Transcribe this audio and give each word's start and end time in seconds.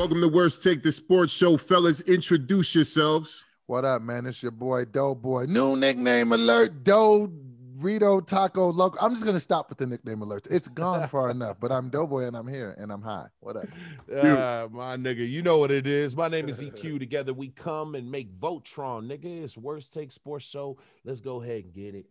Welcome 0.00 0.22
to 0.22 0.28
Worst 0.28 0.64
Take 0.64 0.82
the 0.82 0.92
Sports 0.92 1.30
Show, 1.30 1.58
fellas. 1.58 2.00
Introduce 2.00 2.74
yourselves. 2.74 3.44
What 3.66 3.84
up, 3.84 4.00
man? 4.00 4.24
It's 4.24 4.42
your 4.42 4.50
boy 4.50 4.86
Doughboy. 4.86 5.44
New 5.44 5.76
nickname 5.76 6.32
alert, 6.32 6.84
Doe 6.84 7.30
Rito 7.76 8.22
Taco 8.22 8.72
Loco. 8.72 8.96
I'm 8.98 9.12
just 9.12 9.26
gonna 9.26 9.38
stop 9.38 9.68
with 9.68 9.76
the 9.76 9.86
nickname 9.86 10.20
alerts. 10.20 10.50
It's 10.50 10.68
gone 10.68 11.06
far 11.08 11.28
enough, 11.30 11.58
but 11.60 11.70
I'm 11.70 11.90
Doughboy 11.90 12.22
and 12.22 12.34
I'm 12.34 12.48
here 12.48 12.74
and 12.78 12.90
I'm 12.90 13.02
high. 13.02 13.26
What 13.40 13.56
up? 13.56 13.66
Uh, 14.10 14.68
my 14.70 14.96
nigga, 14.96 15.28
you 15.28 15.42
know 15.42 15.58
what 15.58 15.70
it 15.70 15.86
is. 15.86 16.16
My 16.16 16.28
name 16.28 16.48
is 16.48 16.62
EQ. 16.62 16.98
Together 16.98 17.34
we 17.34 17.48
come 17.48 17.94
and 17.94 18.10
make 18.10 18.32
Voltron, 18.40 19.04
nigga. 19.06 19.44
It's 19.44 19.58
Worst 19.58 19.92
Take 19.92 20.12
Sports 20.12 20.46
Show. 20.46 20.78
Let's 21.04 21.20
go 21.20 21.42
ahead 21.42 21.64
and 21.64 21.74
get 21.74 21.94
it. 21.94 22.06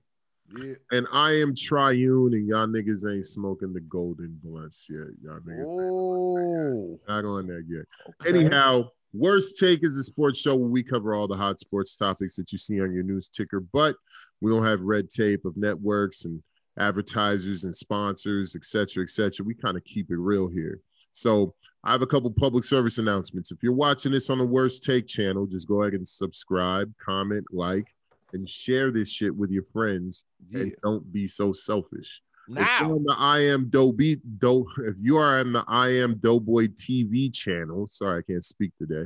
Yeah. 0.56 0.74
And 0.92 1.08
I 1.12 1.34
am 1.34 1.54
Triune, 1.56 2.34
and 2.34 2.48
y'all 2.48 2.68
niggas 2.68 3.10
ain't 3.12 3.26
smoking 3.26 3.74
the 3.74 3.82
golden 3.82 4.40
blunts 4.44 4.88
yet. 4.90 5.08
Y'all 5.24 5.40
niggas 5.42 5.66
Oh. 5.66 7.00
not 7.08 7.26
on 7.26 7.48
that 7.48 7.66
yet. 7.68 7.86
okay. 8.26 8.38
Anyhow, 8.38 8.90
Worst 9.14 9.58
Take 9.58 9.84
is 9.84 9.98
a 9.98 10.04
sports 10.04 10.40
show 10.40 10.56
where 10.56 10.70
we 10.70 10.84
cover 10.84 11.14
all 11.14 11.28
the 11.28 11.36
hot 11.38 11.60
sports 11.60 11.96
topics 11.96 12.36
that 12.36 12.52
you 12.52 12.58
see 12.58 12.82
on 12.82 12.94
your 12.94 13.04
news 13.04 13.28
ticker, 13.30 13.60
but 13.60 13.96
we 14.42 14.52
don't 14.52 14.66
have 14.66 14.82
red 14.82 15.10
tape 15.10 15.46
of 15.46 15.58
networks 15.58 16.26
and 16.26 16.42
advertisers 16.78 17.64
and 17.66 17.76
sponsors, 17.76 18.56
et 18.56 18.64
cetera, 18.64 19.04
et 19.04 19.10
cetera. 19.10 19.46
We 19.46 19.54
kind 19.54 19.78
of 19.78 19.84
keep 19.84 20.10
it 20.12 20.18
real 20.18 20.48
here. 20.48 20.80
So 21.14 21.54
I 21.84 21.92
have 21.92 22.02
a 22.02 22.08
couple 22.08 22.32
public 22.32 22.64
service 22.64 22.98
announcements. 22.98 23.52
If 23.52 23.64
you're 23.64 23.74
watching 23.74 24.12
this 24.12 24.30
on 24.30 24.38
the 24.38 24.46
Worst 24.46 24.84
Take 24.84 25.08
channel, 25.08 25.46
just 25.46 25.68
go 25.68 25.82
ahead 25.84 25.94
and 25.94 26.08
subscribe, 26.08 26.94
comment, 27.04 27.46
like, 27.52 27.88
and 28.34 28.50
share 28.50 28.92
this 28.92 29.12
shit 29.12 29.36
with 29.36 29.52
your 29.52 29.64
friends. 29.64 30.26
Yeah. 30.50 30.62
And 30.62 30.76
don't 30.84 31.12
be 31.12 31.28
so 31.28 31.54
selfish. 31.54 32.22
If 32.48 32.56
Now, 32.56 32.92
on 32.92 33.04
the 33.04 33.16
I 33.18 33.40
am 33.40 33.70
Dobie 33.70 34.20
Do 34.40 34.66
if 34.80 34.96
you 35.00 35.18
are 35.18 35.40
on 35.40 35.54
the 35.54 35.64
I 35.68 35.90
am 35.90 36.16
Doughboy 36.16 36.70
TV 36.70 37.32
channel, 37.34 37.88
sorry, 37.90 38.20
I 38.20 38.32
can't 38.32 38.44
speak 38.44 38.72
today. 38.80 39.06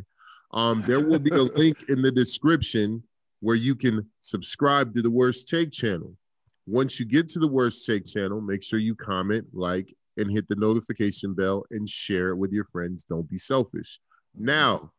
Um, 0.54 0.82
there 0.84 1.02
will 1.02 1.20
be 1.20 1.32
a 1.32 1.44
link 1.58 1.86
in 1.90 2.02
the 2.02 2.12
description 2.12 3.04
where 3.42 3.56
you 3.56 3.76
can 3.76 4.10
subscribe 4.22 4.94
to 4.96 5.02
the 5.02 5.12
Worst 5.12 5.50
Take 5.50 5.72
channel. 5.72 6.16
Once 6.66 7.00
you 7.00 7.06
get 7.06 7.28
to 7.30 7.40
the 7.40 7.48
Worst 7.48 7.86
Take 7.86 8.06
channel, 8.06 8.40
make 8.40 8.64
sure 8.64 8.80
you 8.80 8.96
comment, 8.96 9.46
like, 9.52 9.94
and 10.16 10.32
hit 10.32 10.48
the 10.48 10.56
notification 10.56 11.34
bell 11.34 11.66
and 11.72 11.90
share 11.90 12.30
it 12.30 12.38
with 12.38 12.54
your 12.54 12.66
friends. 12.72 13.04
Don't 13.04 13.30
be 13.30 13.38
selfish. 13.38 14.00
Now, 14.36 14.94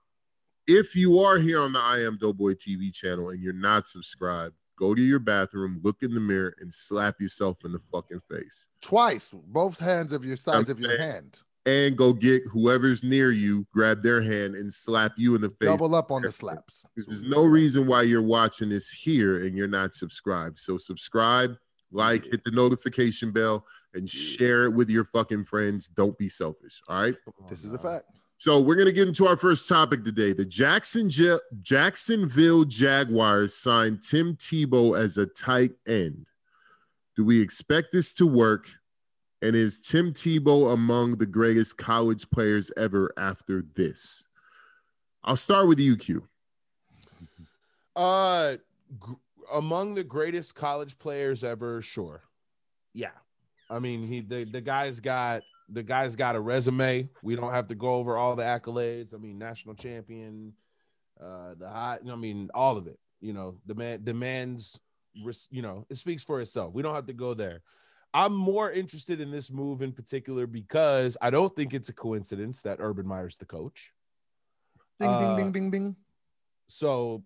if 0.67 0.97
you 0.97 1.21
are 1.21 1.39
here 1.39 1.61
on 1.61 1.73
the 1.73 1.81
I 1.81 2.03
am 2.03 2.19
Doughboy 2.19 2.53
TV 2.55 2.93
channel 2.93 3.31
and 3.31 3.43
you're 3.43 3.53
not 3.53 3.87
subscribed, 3.87 4.55
go 4.77 4.95
to 4.95 5.03
your 5.03 5.19
bathroom, 5.19 5.81
look 5.83 6.03
in 6.03 6.15
the 6.15 6.21
mirror, 6.21 6.55
and 6.61 6.73
slap 6.73 7.21
yourself 7.21 7.65
in 7.65 7.73
the 7.73 7.81
fucking 7.93 8.21
face. 8.31 8.69
Twice, 8.81 9.33
both 9.49 9.79
hands 9.79 10.13
of 10.13 10.25
your 10.25 10.37
sides 10.37 10.69
I'm 10.69 10.77
of 10.77 10.81
your 10.81 10.91
saying- 10.97 11.01
hand. 11.01 11.43
And 11.67 11.97
go 11.97 12.13
get 12.13 12.43
whoever's 12.53 13.03
near 13.03 13.31
you, 13.31 13.67
grab 13.73 14.03
their 14.03 14.21
hand, 14.21 14.55
and 14.55 14.71
slap 14.71 15.13
you 15.17 15.35
in 15.35 15.41
the 15.41 15.49
face. 15.49 15.67
Double 15.71 15.95
up 15.95 16.11
on 16.11 16.21
the 16.21 16.31
slaps. 16.31 16.85
There's 16.95 17.23
no 17.23 17.45
reason 17.45 17.87
why 17.87 18.03
you're 18.03 18.21
watching 18.21 18.69
this 18.69 18.91
here 18.91 19.47
and 19.47 19.57
you're 19.57 19.67
not 19.67 19.95
subscribed. 19.95 20.59
So 20.59 20.77
subscribe, 20.77 21.57
like, 21.91 22.23
hit 22.25 22.45
the 22.45 22.51
notification 22.51 23.31
bell, 23.31 23.65
and 23.95 24.07
share 24.07 24.65
it 24.65 24.75
with 24.75 24.91
your 24.91 25.05
fucking 25.05 25.45
friends. 25.45 25.89
Don't 25.89 26.19
be 26.19 26.29
selfish. 26.29 26.83
All 26.87 27.01
right. 27.01 27.17
This 27.49 27.65
is 27.65 27.73
a 27.73 27.79
fact. 27.79 28.11
So 28.45 28.61
we're 28.61 28.75
gonna 28.75 28.93
get 28.93 29.09
into 29.09 29.27
our 29.27 29.39
first 29.39 29.67
topic 29.67 30.05
today. 30.05 30.35
The 30.35 30.45
Jackson 30.45 31.09
Jacksonville 31.63 32.65
Jaguars 32.65 33.57
signed 33.57 34.03
Tim 34.03 34.37
Tebow 34.37 35.03
as 35.03 35.17
a 35.17 35.25
tight 35.25 35.71
end. 35.87 36.27
Do 37.17 37.25
we 37.25 37.41
expect 37.41 37.91
this 37.91 38.13
to 38.13 38.27
work? 38.27 38.69
And 39.41 39.57
is 39.57 39.81
Tim 39.81 40.13
Tebow 40.13 40.75
among 40.75 41.17
the 41.17 41.25
greatest 41.25 41.79
college 41.79 42.29
players 42.29 42.71
ever 42.77 43.15
after 43.17 43.65
this? 43.77 44.27
I'll 45.25 45.37
start 45.37 45.67
with 45.67 45.81
you, 45.81 45.97
Q. 45.97 46.29
uh, 47.97 48.57
gr- 49.01 49.15
among 49.55 49.95
the 49.95 50.05
greatest 50.05 50.55
college 50.55 50.99
players 50.99 51.45
ever, 51.45 51.81
sure. 51.81 52.21
Yeah, 52.93 53.17
I 53.71 53.79
mean, 53.79 54.07
he 54.07 54.21
the 54.21 54.45
the 54.45 54.61
guy's 54.61 55.01
got 55.01 55.45
the 55.69 55.83
guy's 55.83 56.17
got 56.17 56.37
a 56.37 56.41
resume. 56.41 57.09
We 57.23 57.37
don't 57.37 57.53
have 57.53 57.69
to 57.69 57.75
go 57.75 57.95
over 57.95 58.17
all 58.17 58.37
the 58.37 58.43
accolades. 58.43 59.15
I 59.15 59.19
mean, 59.19 59.39
national 59.39 59.75
champion, 59.75 60.53
uh, 61.21 61.55
the 61.59 61.69
high. 61.69 61.99
I 62.11 62.17
mean, 62.17 62.51
all 62.55 62.77
of 62.77 62.87
it. 62.87 62.99
You 63.21 63.33
know, 63.33 63.57
the 63.67 63.75
man 63.75 64.05
demands. 64.05 64.81
You 65.51 65.63
know, 65.63 65.87
it 65.89 65.97
speaks 65.97 66.25
for 66.25 66.41
itself. 66.41 66.75
We 66.75 66.83
don't 66.83 66.95
have 66.95 67.07
to 67.07 67.13
go 67.13 67.35
there. 67.35 67.63
I'm 68.13 68.33
more 68.33 68.71
interested 68.71 69.21
in 69.21 69.31
this 69.31 69.51
move 69.51 69.83
in 69.83 69.93
particular 69.93 70.47
because 70.47 71.17
I 71.21 71.31
don't 71.31 71.55
think 71.55 71.75
it's 71.75 71.89
a 71.89 71.93
coincidence 71.93 72.63
that 72.63 72.79
Urban 72.81 73.07
Meyer's 73.07 73.37
the 73.37 73.45
coach. 73.45 73.91
Ding, 75.01 75.09
Uh, 75.09 75.19
ding, 75.19 75.37
ding, 75.37 75.53
ding, 75.53 75.71
ding. 75.71 75.97
So, 76.69 77.25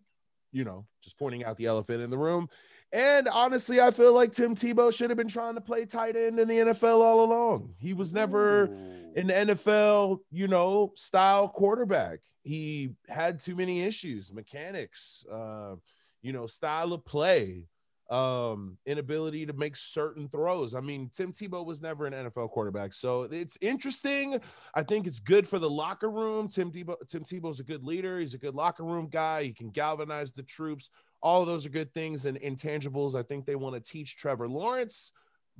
you 0.51 0.65
know, 0.65 0.87
just 1.03 1.19
pointing 1.19 1.45
out 1.45 1.57
the 1.59 1.67
elephant 1.67 2.03
in 2.03 2.11
the 2.11 2.17
room. 2.17 2.49
And 2.93 3.29
honestly, 3.29 3.81
I 3.81 3.91
feel 3.91 4.15
like 4.15 4.33
Tim 4.33 4.55
Tebow 4.55 4.93
should 4.93 5.11
have 5.11 5.17
been 5.19 5.29
trying 5.29 5.55
to 5.57 5.61
play 5.61 5.85
tight 5.85 6.17
end 6.17 6.39
in 6.39 6.49
the 6.49 6.55
NFL 6.55 7.03
all 7.03 7.25
along. 7.25 7.75
He 7.79 7.93
was 7.93 8.15
never 8.15 8.65
Ooh. 8.65 9.13
an 9.15 9.29
NFL, 9.29 10.19
you 10.31 10.49
know, 10.49 10.93
style 10.97 11.49
quarterback. 11.49 12.21
He 12.43 12.95
had 13.07 13.41
too 13.41 13.55
many 13.55 13.83
issues, 13.83 14.33
mechanics, 14.33 15.27
uh, 15.31 15.75
you 16.23 16.33
know, 16.33 16.47
style 16.47 16.95
of 16.95 17.05
play, 17.05 17.67
um, 18.09 18.79
inability 18.87 19.45
to 19.45 19.53
make 19.53 19.77
certain 19.77 20.27
throws. 20.29 20.75
I 20.75 20.81
mean, 20.81 21.11
Tim 21.13 21.31
Tebow 21.31 21.67
was 21.67 21.83
never 21.83 22.07
an 22.07 22.15
NFL 22.15 22.51
quarterback, 22.51 22.95
so 22.95 23.25
it's 23.25 23.59
interesting. 23.61 24.41
I 24.75 24.83
think 24.83 25.07
it's 25.07 25.21
good 25.21 25.47
for 25.47 25.59
the 25.59 25.69
locker 25.69 26.11
room. 26.11 26.49
Tim 26.49 26.73
Tebow, 26.73 26.97
Tim 27.07 27.23
Tebow's 27.23 27.61
a 27.61 27.65
good 27.65 27.85
leader. 27.85 28.19
He's 28.19 28.33
a 28.33 28.39
good 28.39 28.55
locker 28.55 28.85
room 28.85 29.09
guy. 29.11 29.45
He 29.45 29.53
can 29.53 29.69
galvanize 29.69 30.33
the 30.33 30.43
troops. 30.43 30.89
All 31.23 31.45
those 31.45 31.67
are 31.67 31.71
good 31.71 31.93
things 31.93 32.27
and 32.27 32.41
intangibles. 32.41 33.15
I 33.15 33.23
think 33.23 33.45
they 33.45 33.57
want 33.57 33.75
to 33.75 33.81
teach 33.81 34.17
Trevor 34.17 34.49
Lawrence, 34.49 35.13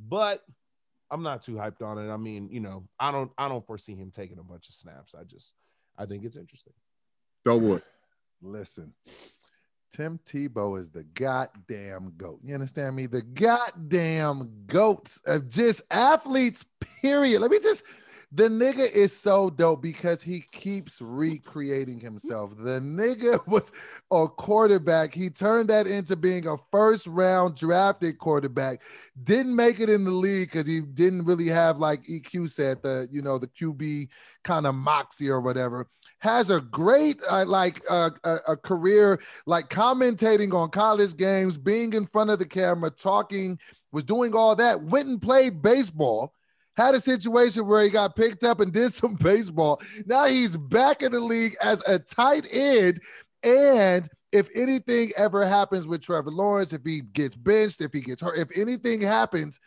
but 0.09 0.43
I'm 1.11 1.23
not 1.23 1.43
too 1.43 1.55
hyped 1.55 1.83
on 1.83 1.99
it. 1.99 2.13
I 2.13 2.17
mean, 2.17 2.49
you 2.51 2.61
know, 2.61 2.85
I 3.01 3.11
don't 3.11 3.31
I 3.39 3.49
don't 3.49 3.67
foresee 3.67 3.95
him 3.95 4.11
taking 4.11 4.39
a 4.39 4.43
bunch 4.43 4.69
of 4.69 4.75
snaps. 4.75 5.15
I 5.19 5.25
just 5.25 5.53
I 5.97 6.07
think 6.07 6.25
it's 6.25 6.37
interesting. 6.37 6.75
Doughboy. 7.45 7.81
Listen, 8.41 8.93
Tim 9.93 10.21
Tebow 10.25 10.79
is 10.79 10.91
the 10.91 11.03
goddamn 11.03 12.13
goat. 12.17 12.41
You 12.45 12.55
understand 12.55 12.95
me? 12.95 13.07
The 13.07 13.23
goddamn 13.23 14.51
goats 14.67 15.21
of 15.27 15.49
just 15.49 15.83
athletes, 15.91 16.65
period. 17.01 17.41
Let 17.41 17.51
me 17.51 17.59
just, 17.61 17.85
the 18.31 18.49
nigga 18.49 18.91
is 18.91 19.17
so 19.17 19.49
dope 19.49 19.81
because 19.81 20.21
he 20.21 20.45
keeps 20.53 21.01
recreating 21.01 21.99
himself. 21.99 22.55
The 22.57 22.79
nigga 22.81 23.47
was 23.47 23.73
a 24.11 24.29
quarterback. 24.29 25.15
He 25.15 25.31
turned 25.31 25.71
that 25.71 25.87
into 25.87 26.15
being 26.15 26.47
a 26.47 26.57
first 26.71 27.07
round 27.07 27.57
drafted 27.57 28.19
quarterback. 28.19 28.83
Didn't 29.25 29.57
make 29.57 29.81
it 29.81 29.89
in 29.89 30.05
the 30.05 30.11
league 30.11 30.51
because 30.51 30.67
he 30.67 30.81
didn't 30.81 31.25
really 31.25 31.49
have, 31.49 31.79
like 31.79 32.05
EQ 32.05 32.51
said, 32.51 32.83
the, 32.83 33.09
you 33.11 33.23
know, 33.23 33.39
the 33.39 33.49
QB 33.49 34.09
kind 34.45 34.67
of 34.67 34.75
moxie 34.75 35.31
or 35.31 35.41
whatever 35.41 35.89
has 36.21 36.51
a 36.51 36.61
great 36.61 37.21
uh, 37.31 37.45
like 37.47 37.81
uh, 37.89 38.11
a, 38.25 38.39
a 38.49 38.57
career 38.57 39.21
like 39.47 39.69
commentating 39.69 40.53
on 40.53 40.69
college 40.69 41.17
games 41.17 41.57
being 41.57 41.93
in 41.93 42.07
front 42.07 42.29
of 42.29 42.41
the 42.41 42.45
camera 42.45 42.91
talking 42.91 43.57
was 43.93 44.03
doing 44.03 44.35
all 44.35 44.57
that 44.57 44.83
went 44.83 45.09
and 45.09 45.23
played 45.23 45.63
baseball 45.63 46.35
had 46.79 46.95
a 46.95 47.01
situation 47.01 47.67
where 47.67 47.83
he 47.83 47.91
got 47.91 48.17
picked 48.17 48.45
up 48.45 48.61
and 48.61 48.73
did 48.73 48.95
some 48.95 49.15
baseball. 49.15 49.81
Now 50.07 50.27
he's 50.27 50.57
back 50.57 51.03
in 51.03 51.13
the 51.13 51.21
league 51.21 51.57
as 51.63 51.83
a 51.87 51.99
tight 51.99 52.47
end. 52.51 53.01
And 53.43 54.09
if 54.33 54.49
anything 54.55 55.11
ever 55.17 55.47
happens 55.47 55.87
with 55.87 56.03
Trevor 56.03 56.31
Lawrence 56.31 56.73
if 56.73 56.83
he 56.85 57.01
gets 57.01 57.35
benched 57.35 57.81
if 57.81 57.95
he 57.95 58.03
gets 58.03 58.21
hurt 58.21 58.39
if 58.39 58.49
anything 58.55 59.01
happens 59.01 59.59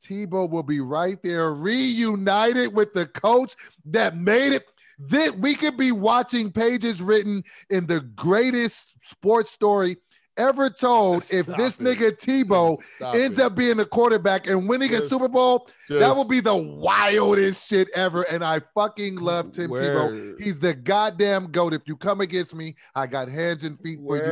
Tebow 0.00 0.48
will 0.48 0.62
be 0.62 0.80
right 0.80 1.22
there 1.22 1.52
reunited 1.52 2.74
with 2.74 2.94
the 2.94 3.06
coach 3.06 3.54
that 3.86 4.16
made 4.16 4.52
it. 4.52 4.64
That 5.00 5.38
we 5.38 5.54
could 5.54 5.76
be 5.76 5.92
watching 5.92 6.50
pages 6.50 7.00
written 7.00 7.44
in 7.70 7.86
the 7.86 8.00
greatest 8.00 8.94
sports 9.00 9.50
story 9.50 9.96
ever 10.38 10.70
told 10.70 11.24
if 11.30 11.46
this 11.46 11.78
it. 11.78 11.82
nigga 11.84 12.12
Tebow 12.12 12.78
Just 12.98 13.16
ends 13.18 13.38
it. 13.38 13.44
up 13.44 13.54
being 13.56 13.76
the 13.76 13.84
quarterback 13.84 14.46
and 14.46 14.68
winning 14.68 14.94
a 14.94 15.00
Super 15.00 15.28
Bowl. 15.28 15.68
that 15.88 15.98
Just 16.00 16.16
will 16.16 16.26
be 16.28 16.40
the 16.40 16.56
wildest 16.56 17.68
shit 17.68 17.88
ever. 17.94 18.22
And 18.22 18.42
I 18.44 18.60
fucking 18.74 19.16
love 19.16 19.52
Tim 19.52 19.70
where- 19.70 19.82
Tebow. 19.82 20.40
He's 20.40 20.58
the 20.58 20.72
goddamn 20.74 21.50
goat. 21.50 21.74
If 21.74 21.82
you 21.86 21.96
come 21.96 22.20
against 22.20 22.54
me, 22.54 22.74
I 22.94 23.06
got 23.06 23.28
hands 23.28 23.64
and 23.64 23.78
feet 23.80 23.98
for 24.06 24.16
you. 24.16 24.22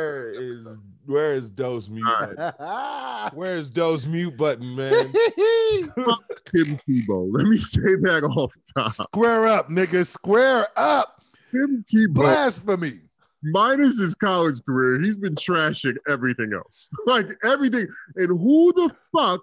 Is, 0.66 0.78
where 1.06 1.34
is 1.34 1.50
Doe's 1.50 1.88
mute 1.90 2.04
button? 2.18 2.52
Where 3.38 3.56
is 3.56 3.70
Doe's 3.70 4.06
mute 4.08 4.36
button, 4.36 4.74
man? 4.74 5.12
Tim 6.46 6.78
Tebow. 6.88 7.28
Let 7.32 7.46
me 7.46 7.58
say 7.58 7.80
that 7.80 8.22
off 8.36 8.54
top. 8.76 8.90
Square 8.90 9.46
up, 9.46 9.68
nigga. 9.68 10.06
Square 10.06 10.66
up. 10.76 11.22
Tim 11.52 11.84
Tebow. 11.86 12.14
Blasphemy. 12.14 13.00
Minus 13.46 13.98
his 13.98 14.14
college 14.14 14.56
career, 14.64 15.00
he's 15.00 15.18
been 15.18 15.34
trashing 15.34 15.96
everything 16.08 16.52
else. 16.54 16.88
Like 17.06 17.28
everything. 17.44 17.86
And 18.16 18.28
who 18.28 18.72
the 18.74 18.94
fuck 19.16 19.40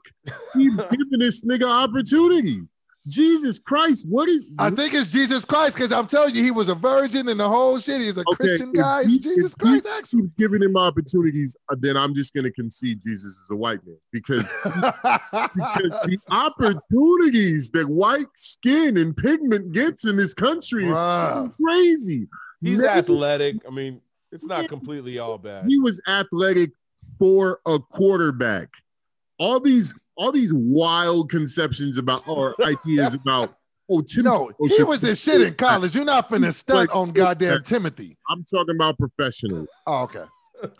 keeps 0.55 0.75
giving 0.91 1.19
this 1.19 1.43
nigga 1.45 1.65
opportunity? 1.67 2.61
Jesus 3.07 3.59
Christ, 3.59 4.05
what 4.07 4.29
is 4.29 4.45
I 4.59 4.69
think 4.69 4.93
it's 4.93 5.11
Jesus 5.11 5.43
Christ 5.43 5.75
because 5.75 5.91
I'm 5.91 6.07
telling 6.07 6.33
you, 6.35 6.41
he 6.41 6.51
was 6.51 6.69
a 6.69 6.75
virgin 6.75 7.27
and 7.27 7.37
the 7.37 7.49
whole 7.49 7.77
shit. 7.77 7.99
He's 7.99 8.15
a 8.15 8.21
Okay, 8.21 8.35
Christian 8.35 8.71
guy. 8.71 9.03
He- 9.03 9.19
Jesus 9.19 9.53
Christ, 9.55 9.85
actually. 9.97 10.29
giving 10.37 10.61
him 10.61 10.77
opportunities, 10.77 11.57
uh, 11.69 11.75
then 11.77 11.97
I'm 11.97 12.15
just 12.15 12.33
gonna 12.33 12.51
concede 12.51 13.01
Jesus 13.03 13.33
is 13.33 13.47
a 13.51 13.55
white 13.57 13.85
man 13.85 13.97
because 14.13 14.49
because 14.63 15.99
the 16.05 16.17
opportunities 16.31 17.71
that 17.71 17.87
white 17.89 18.27
skin 18.35 18.95
and 18.97 19.15
pigment 19.17 19.73
gets 19.73 20.05
in 20.05 20.15
this 20.15 20.33
country 20.33 20.89
is 20.89 21.49
crazy. 21.61 22.27
He's 22.63 22.79
Nigga, 22.79 22.87
athletic. 22.87 23.55
I 23.67 23.71
mean, 23.71 24.01
it's 24.31 24.45
not 24.45 24.69
completely 24.69 25.19
all 25.19 25.37
bad. 25.37 25.65
He 25.67 25.79
was 25.79 26.01
athletic 26.07 26.71
for 27.19 27.59
a 27.65 27.77
quarterback. 27.77 28.69
All 29.37 29.59
these 29.59 29.93
all 30.15 30.31
these 30.31 30.53
wild 30.53 31.29
conceptions 31.29 31.97
about 31.97 32.27
or 32.27 32.55
ideas 32.63 33.15
about 33.15 33.57
oh 33.89 34.01
Tim 34.01 34.23
No, 34.23 34.51
he 34.59 34.83
was 34.83 35.01
be 35.01 35.07
the 35.07 35.15
shit 35.15 35.41
in 35.41 35.55
college. 35.55 35.93
You're 35.93 36.05
not 36.05 36.29
finna 36.29 36.53
stunt 36.53 36.89
Like, 36.89 36.95
on 36.95 37.09
oh, 37.09 37.11
goddamn 37.11 37.63
Timothy. 37.63 38.17
I'm 38.29 38.45
talking 38.45 38.75
about 38.75 38.97
professional. 38.97 39.65
Oh, 39.85 40.03
okay. 40.03 40.23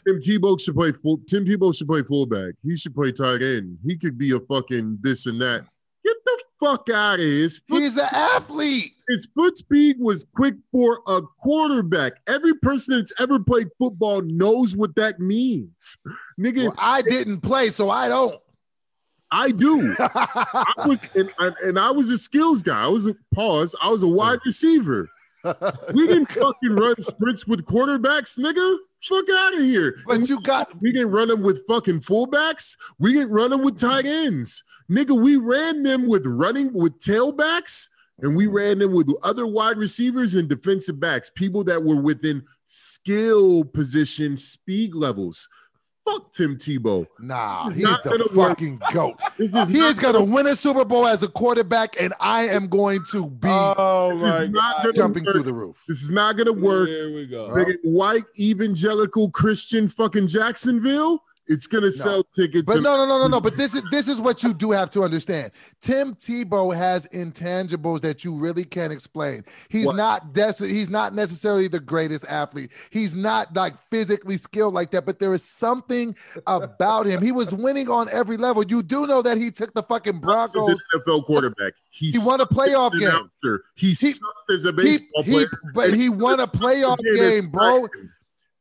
Tim 0.08 0.20
Tebow 0.22 0.60
should 0.60 0.76
play 0.76 0.94
full. 0.94 1.20
Tim 1.28 1.46
Tebow 1.46 1.76
should 1.76 1.88
play 1.88 2.04
fullback. 2.04 2.54
He 2.64 2.78
should 2.78 2.96
play 2.96 3.12
tight 3.12 3.42
end. 3.42 3.78
He 3.86 3.98
could 3.98 4.18
be 4.18 4.32
a 4.32 4.40
fucking 4.40 5.00
this 5.02 5.26
and 5.26 5.42
that. 5.42 5.66
Fuck 6.64 6.90
out 6.90 7.16
of 7.16 7.20
here. 7.20 7.44
His 7.44 7.60
foot, 7.70 7.82
He's 7.82 7.98
an 7.98 8.08
athlete. 8.12 8.94
his 9.10 9.28
foot 9.36 9.58
speed 9.58 9.98
was 10.00 10.26
quick 10.36 10.56
for 10.72 11.00
a 11.08 11.22
quarterback. 11.42 12.14
Every 12.28 12.54
person 12.56 12.96
that's 12.98 13.12
ever 13.20 13.40
played 13.40 13.68
football 13.78 14.22
knows 14.22 14.76
what 14.76 14.96
that 14.96 15.20
means. 15.20 15.98
Nigga, 16.40 16.66
Well, 16.66 16.76
I 16.78 17.02
didn't 17.02 17.42
play, 17.42 17.70
so 17.70 17.90
I 17.90 18.08
don't. 18.08 18.40
I 19.32 19.52
do. 19.52 19.96
I 20.00 20.74
was 20.86 21.00
and, 21.16 21.34
and, 21.40 21.56
and 21.64 21.80
I 21.80 21.92
was 21.92 22.12
a 22.12 22.18
skills 22.18 22.62
guy. 22.62 22.84
I 22.84 22.88
was 22.88 23.08
a 23.08 23.16
pause. 23.34 23.76
I 23.82 23.90
was 23.90 24.04
a 24.04 24.08
wide 24.08 24.40
receiver. 24.46 25.10
We 25.94 26.08
didn't 26.08 26.26
fucking 26.32 26.76
run 26.76 27.02
sprints 27.02 27.46
with 27.46 27.66
quarterbacks, 27.66 28.40
nigga. 28.40 28.78
Fuck 29.02 29.26
out 29.38 29.56
of 29.56 29.60
here. 29.60 29.98
but 30.08 30.30
you 30.30 30.40
got 30.44 30.70
We 30.82 30.94
didn't 30.94 31.12
run 31.12 31.28
them 31.28 31.42
with 31.42 31.66
fucking 31.68 32.00
fullbacks. 32.00 32.78
We 33.00 33.12
didn't 33.12 33.32
run 33.32 33.50
them 33.50 33.64
with 33.64 33.78
tight 33.78 34.06
ends. 34.06 34.64
Nigga, 34.94 35.20
we 35.20 35.38
ran 35.38 35.82
them 35.84 36.08
with 36.08 36.26
running 36.26 36.72
with 36.74 37.00
tailbacks 37.00 37.90
and 38.20 38.36
we 38.36 38.46
mm-hmm. 38.46 38.56
ran 38.56 38.80
them 38.80 38.94
with 38.94 39.10
other 39.24 39.48
wide 39.48 39.78
receivers 39.78 40.36
and 40.36 40.48
defensive 40.48 41.00
backs, 41.00 41.32
people 41.34 41.64
that 41.64 41.84
were 41.84 42.00
within 42.00 42.44
skill 42.66 43.64
position 43.64 44.38
speed 44.38 44.94
levels. 44.94 45.50
Fuck 46.06 46.34
Tim 46.34 46.58
Tebow. 46.58 47.08
nah. 47.20 47.70
He's 47.70 47.84
not 47.84 48.04
the 48.04 48.10
gonna 48.10 48.24
work. 48.36 48.50
fucking 48.50 48.82
goat. 48.92 49.18
This 49.38 49.54
is 49.54 49.68
He 49.70 49.80
not 49.80 49.92
is 49.92 50.00
gonna 50.00 50.24
win 50.24 50.48
a 50.48 50.56
Super 50.56 50.84
Bowl 50.84 51.08
as 51.08 51.24
a 51.24 51.30
quarterback, 51.30 52.00
and 52.00 52.14
I 52.20 52.48
am 52.48 52.68
going 52.68 53.04
to 53.12 53.28
be 53.28 53.48
Oh 53.50 54.12
This 54.12 54.22
my 54.22 54.44
is 54.44 54.50
not 54.50 54.96
jumping 54.96 55.24
work. 55.24 55.34
through 55.34 55.44
the 55.44 55.54
roof. 55.54 55.82
This 55.88 56.04
is 56.04 56.12
not 56.12 56.36
gonna 56.38 56.52
work. 56.52 56.90
Here 56.90 57.16
we 57.16 57.26
go. 57.26 57.56
Big 57.56 57.78
white 57.84 58.26
evangelical 58.38 59.32
Christian 59.32 59.88
fucking 59.88 60.28
Jacksonville. 60.28 61.24
It's 61.48 61.68
gonna 61.68 61.92
sell 61.92 62.24
tickets. 62.36 62.64
But 62.66 62.82
no, 62.82 62.96
no, 62.96 63.06
no, 63.06 63.20
no, 63.20 63.28
no. 63.28 63.42
But 63.44 63.58
this 63.58 63.76
is 63.76 63.84
this 63.92 64.08
is 64.08 64.22
what 64.22 64.44
you 64.44 64.54
do 64.54 64.72
have 64.72 64.90
to 64.92 65.04
understand. 65.04 65.52
Tim 65.82 66.16
Tebow 66.16 66.74
has 66.74 67.06
intangibles 67.08 68.00
that 68.02 68.24
you 68.24 68.34
really 68.34 68.64
can't 68.64 68.94
explain. 68.94 69.44
He's 69.68 69.88
What? 69.88 69.98
not 69.98 70.34
des- 70.34 70.66
he's 70.66 70.90
not 70.90 71.14
necessarily 71.14 71.68
the 71.68 71.82
greatest 71.82 72.26
athlete. 72.30 72.72
He's 72.92 73.16
not 73.16 73.54
like 73.56 73.74
physically 73.92 74.38
skilled 74.38 74.74
like 74.74 74.92
that, 74.92 75.06
but 75.06 75.20
there 75.20 75.34
is 75.34 75.44
something 75.44 76.16
about 76.48 77.06
him. 77.08 77.22
He 77.22 77.34
was 77.34 77.54
winning 77.54 77.90
on 77.90 78.08
every 78.10 78.38
level. 78.38 78.64
You 78.66 78.82
do 78.82 79.06
know 79.06 79.22
that 79.22 79.38
he 79.38 79.52
took 79.52 79.74
the 79.74 79.84
fucking 79.84 80.20
Broncos. 80.20 80.82
NFL 80.96 81.26
quarterback. 81.26 81.74
He, 81.90 82.12
He 82.12 82.20
won 82.20 82.40
a 82.42 82.46
playoff 82.46 82.92
sucked 82.92 82.96
as 82.96 83.02
an 83.02 83.08
game. 83.10 83.10
announcer. 83.10 83.64
He, 83.76 83.88
He- 83.90 83.94
sucked 83.96 84.52
as 84.52 84.66
a 84.66 84.72
baseball 84.74 85.24
he, 85.24 85.32
player. 85.32 85.48
but 85.74 85.94
he 85.94 86.08
won 86.10 86.40
a 86.40 86.48
playoff 86.48 86.98
game, 87.16 87.50
bro. 87.50 87.88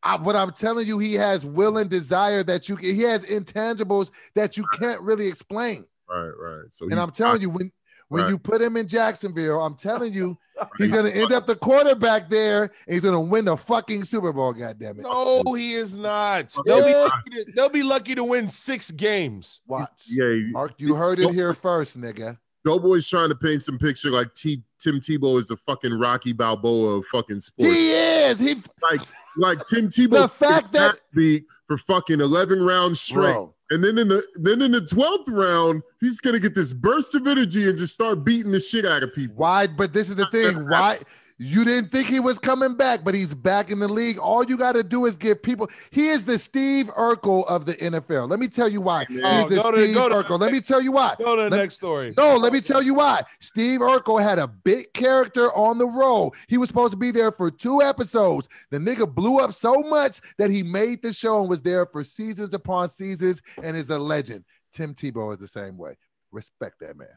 I, 0.03 0.17
what 0.17 0.35
I'm 0.35 0.53
telling 0.53 0.87
you, 0.87 0.99
he 0.99 1.15
has 1.15 1.47
will 1.47 1.79
and 1.79 1.89
desire 1.89 2.43
that 2.45 2.69
you 2.69 2.77
he 2.77 3.01
has 3.03 3.25
intangibles 3.25 4.11
that 4.35 4.57
you 4.57 4.65
can't 4.73 5.01
really 5.01 5.29
explain. 5.29 5.85
Right, 6.09 6.33
right. 6.39 6.65
So 6.71 6.87
And 6.91 6.99
I'm 6.99 7.11
telling 7.11 7.41
you, 7.41 7.51
when 7.51 7.73
when 8.09 8.25
Right. 8.25 8.31
you 8.31 8.39
put 8.39 8.61
him 8.61 8.77
in 8.77 8.87
Jacksonville, 8.87 9.65
I'm 9.65 9.75
telling 9.75 10.13
you, 10.13 10.37
he's 10.79 10.93
gonna 10.93 11.09
end 11.09 11.33
up 11.33 11.47
the 11.47 11.57
quarterback 11.57 12.29
there, 12.29 12.65
and 12.65 12.73
he's 12.95 13.05
gonna 13.05 13.21
win 13.21 13.47
the 13.47 13.57
fucking 13.57 14.05
Super 14.05 14.33
Bowl. 14.33 14.53
God 14.53 14.79
damn 14.79 14.99
it! 14.99 15.03
No, 15.03 15.55
he 15.55 15.75
is 15.75 15.97
not. 15.97 16.55
They'll 16.67 16.85
be, 16.85 16.95
lucky 16.95 17.31
to, 17.31 17.53
they'll 17.55 17.69
be 17.71 17.83
lucky 17.83 18.15
to 18.15 18.25
win 18.25 18.49
six 18.49 18.91
games. 18.91 19.63
Watch, 19.67 20.05
Yeah, 20.09 20.35
Mark, 20.51 20.75
you 20.79 20.95
heard 20.95 21.21
it 21.21 21.31
here 21.31 21.55
first, 21.55 21.99
nigga. 21.99 22.39
Doughboy's 22.65 23.09
trying 23.09 23.29
to 23.29 23.35
paint 23.35 23.63
some 23.63 23.79
picture 23.79 24.11
like 24.11 24.33
T, 24.35 24.63
Tim 24.79 25.01
Tebow 25.01 25.39
is 25.39 25.49
the 25.49 25.57
fucking 25.57 25.99
Rocky 25.99 26.33
Balboa 26.33 26.99
of 26.99 27.07
fucking 27.07 27.41
sports. 27.41 27.73
He 27.73 27.93
is. 27.93 28.39
He, 28.39 28.55
like, 28.89 29.01
like 29.37 29.67
Tim 29.69 29.89
Tebow 29.89 30.23
The 30.23 30.29
fact 30.29 30.73
that- 30.73 30.99
beat 31.15 31.47
for 31.69 31.79
fucking 31.79 32.21
11 32.21 32.63
rounds 32.65 33.01
straight. 33.01 33.33
bro. 33.33 33.55
And 33.71 33.83
then 33.83 33.97
in 33.97 34.09
the 34.09 34.23
then 34.35 34.61
in 34.61 34.73
the 34.73 34.83
12th 34.83 35.29
round, 35.29 35.83
he's 35.99 36.21
gonna 36.21 36.39
get 36.39 36.55
this 36.55 36.75
burst 36.75 37.15
of 37.15 37.27
energy 37.27 37.69
and 37.69 37.79
just 37.79 37.95
start 37.95 38.23
beating 38.23 38.53
the 38.53 38.61
shit 38.61 38.85
out 38.85 39.03
of 39.03 39.15
people. 39.15 39.37
Why? 39.37 39.67
But 39.67 39.95
this 39.95 40.11
is 40.11 40.17
the 40.17 40.27
thing. 40.27 40.57
Why? 40.69 40.99
You 41.45 41.65
didn't 41.65 41.91
think 41.91 42.07
he 42.07 42.21
was 42.21 42.39
coming 42.39 42.75
back, 42.75 43.03
but 43.03 43.17
he's 43.17 43.35
back 43.35 43.73
in 43.73 43.81
the 43.81 43.89
league. 43.89 44.17
All 44.17 44.45
you 44.45 44.57
got 44.57 44.73
to 44.77 44.85
do 44.85 45.07
is 45.07 45.17
give 45.17 45.43
people. 45.43 45.69
He 45.91 46.07
is 46.09 46.23
the 46.23 46.39
Steve 46.39 46.87
Urkel 46.97 47.45
of 47.49 47.67
the 47.67 47.75
NFL. 47.75 48.31
Let 48.31 48.39
me 48.39 48.47
tell 48.47 48.69
you 48.69 48.81
why. 48.81 49.07
He's 49.09 49.21
Oh, 49.25 49.49
the 49.49 49.57
go 49.57 49.73
to- 49.73 49.83
Steve 49.83 49.95
to- 49.97 50.01
Urkel. 50.01 50.39
Let 50.39 50.53
me 50.53 50.61
tell 50.61 50.81
you 50.81 50.93
why. 50.93 51.17
Go 51.19 51.35
to 51.35 51.43
the 51.43 51.51
Let- 51.51 51.57
next 51.57 51.75
story. 51.75 52.15
No, 52.17 52.37
let 52.37 52.53
me 52.53 52.61
tell 52.61 52.81
you 52.81 52.95
why. 52.95 53.23
Steve 53.41 53.81
Urkel 53.81 54.23
had 54.23 54.39
a 54.39 54.47
big 54.47 54.93
character 54.93 55.53
on 55.55 55.79
the 55.79 55.87
roll. 55.87 56.33
He 56.47 56.59
was 56.59 56.69
supposed 56.69 56.93
to 56.93 56.97
be 56.97 57.11
there 57.11 57.33
for 57.33 57.51
two 57.51 57.83
episodes. 57.83 58.49
The 58.71 58.79
nigga 58.79 59.13
blew 59.13 59.41
up 59.41 59.53
so 59.53 59.81
much 59.83 60.21
that 60.39 60.51
he 60.51 60.63
made 60.63 61.03
the 61.03 61.13
show 61.13 61.41
and 61.41 61.51
was 61.51 61.61
there 61.61 61.87
for 61.87 62.05
seasons 62.05 62.55
upon 62.55 62.89
seasons 62.89 63.43
and 63.61 63.77
is 63.77 63.91
a 63.91 63.99
legend. 63.99 64.45
Tim 64.73 64.95
Tebow 64.95 65.33
is 65.33 65.39
the 65.39 65.49
same 65.49 65.77
way. 65.77 65.97
Respect 66.31 66.79
that 66.81 66.97
man. 66.97 67.09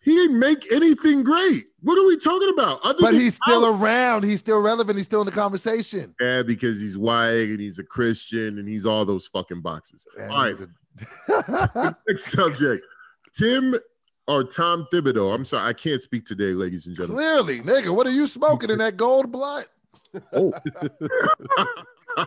He 0.00 0.12
didn't 0.14 0.38
make 0.38 0.70
anything 0.72 1.22
great. 1.22 1.64
What 1.82 1.98
are 1.98 2.06
we 2.06 2.16
talking 2.16 2.50
about? 2.52 2.80
Other 2.82 2.98
But 3.00 3.14
he's 3.14 3.34
still 3.34 3.62
talent? 3.62 3.82
around. 3.82 4.24
He's 4.24 4.38
still 4.40 4.60
relevant. 4.60 4.96
He's 4.96 5.06
still 5.06 5.20
in 5.20 5.26
the 5.26 5.32
conversation. 5.32 6.14
yeah, 6.20 6.42
because 6.42 6.80
he's 6.80 6.96
white 6.96 7.48
and 7.48 7.60
he's 7.60 7.78
a 7.78 7.84
Christian 7.84 8.58
and 8.58 8.68
he's 8.68 8.86
all 8.86 9.04
those 9.04 9.26
fucking 9.26 9.60
boxes. 9.60 10.06
And 10.18 10.30
all 10.32 10.42
right, 10.44 10.54
a- 10.60 11.96
next 12.08 12.26
subject. 12.32 12.84
Tim 13.34 13.74
or 14.26 14.44
Tom 14.44 14.86
Thibodeau. 14.92 15.34
I'm 15.34 15.44
sorry, 15.44 15.68
I 15.68 15.72
can't 15.72 16.00
speak 16.00 16.24
today, 16.24 16.52
ladies 16.52 16.86
and 16.86 16.96
gentlemen. 16.96 17.16
Clearly, 17.24 17.60
nigga, 17.60 17.94
what 17.94 18.06
are 18.06 18.10
you 18.12 18.26
smoking 18.26 18.70
in 18.70 18.78
that 18.78 18.96
gold 18.96 19.30
blunt? 19.32 19.66
Oh. 20.32 20.52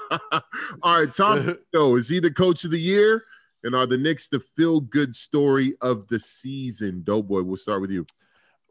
all 0.83 0.99
right, 0.99 1.13
Tom 1.13 1.57
Thibodeau. 1.73 1.97
Is 1.99 2.07
he 2.09 2.19
the 2.19 2.31
coach 2.31 2.63
of 2.63 2.71
the 2.71 2.79
year? 2.79 3.23
And 3.63 3.75
are 3.75 3.85
the 3.85 3.97
Knicks 3.97 4.27
the 4.27 4.39
feel 4.39 4.81
good 4.81 5.15
story 5.15 5.75
of 5.81 6.07
the 6.07 6.19
season? 6.19 7.03
Doughboy, 7.03 7.43
we'll 7.43 7.57
start 7.57 7.81
with 7.81 7.91
you. 7.91 8.05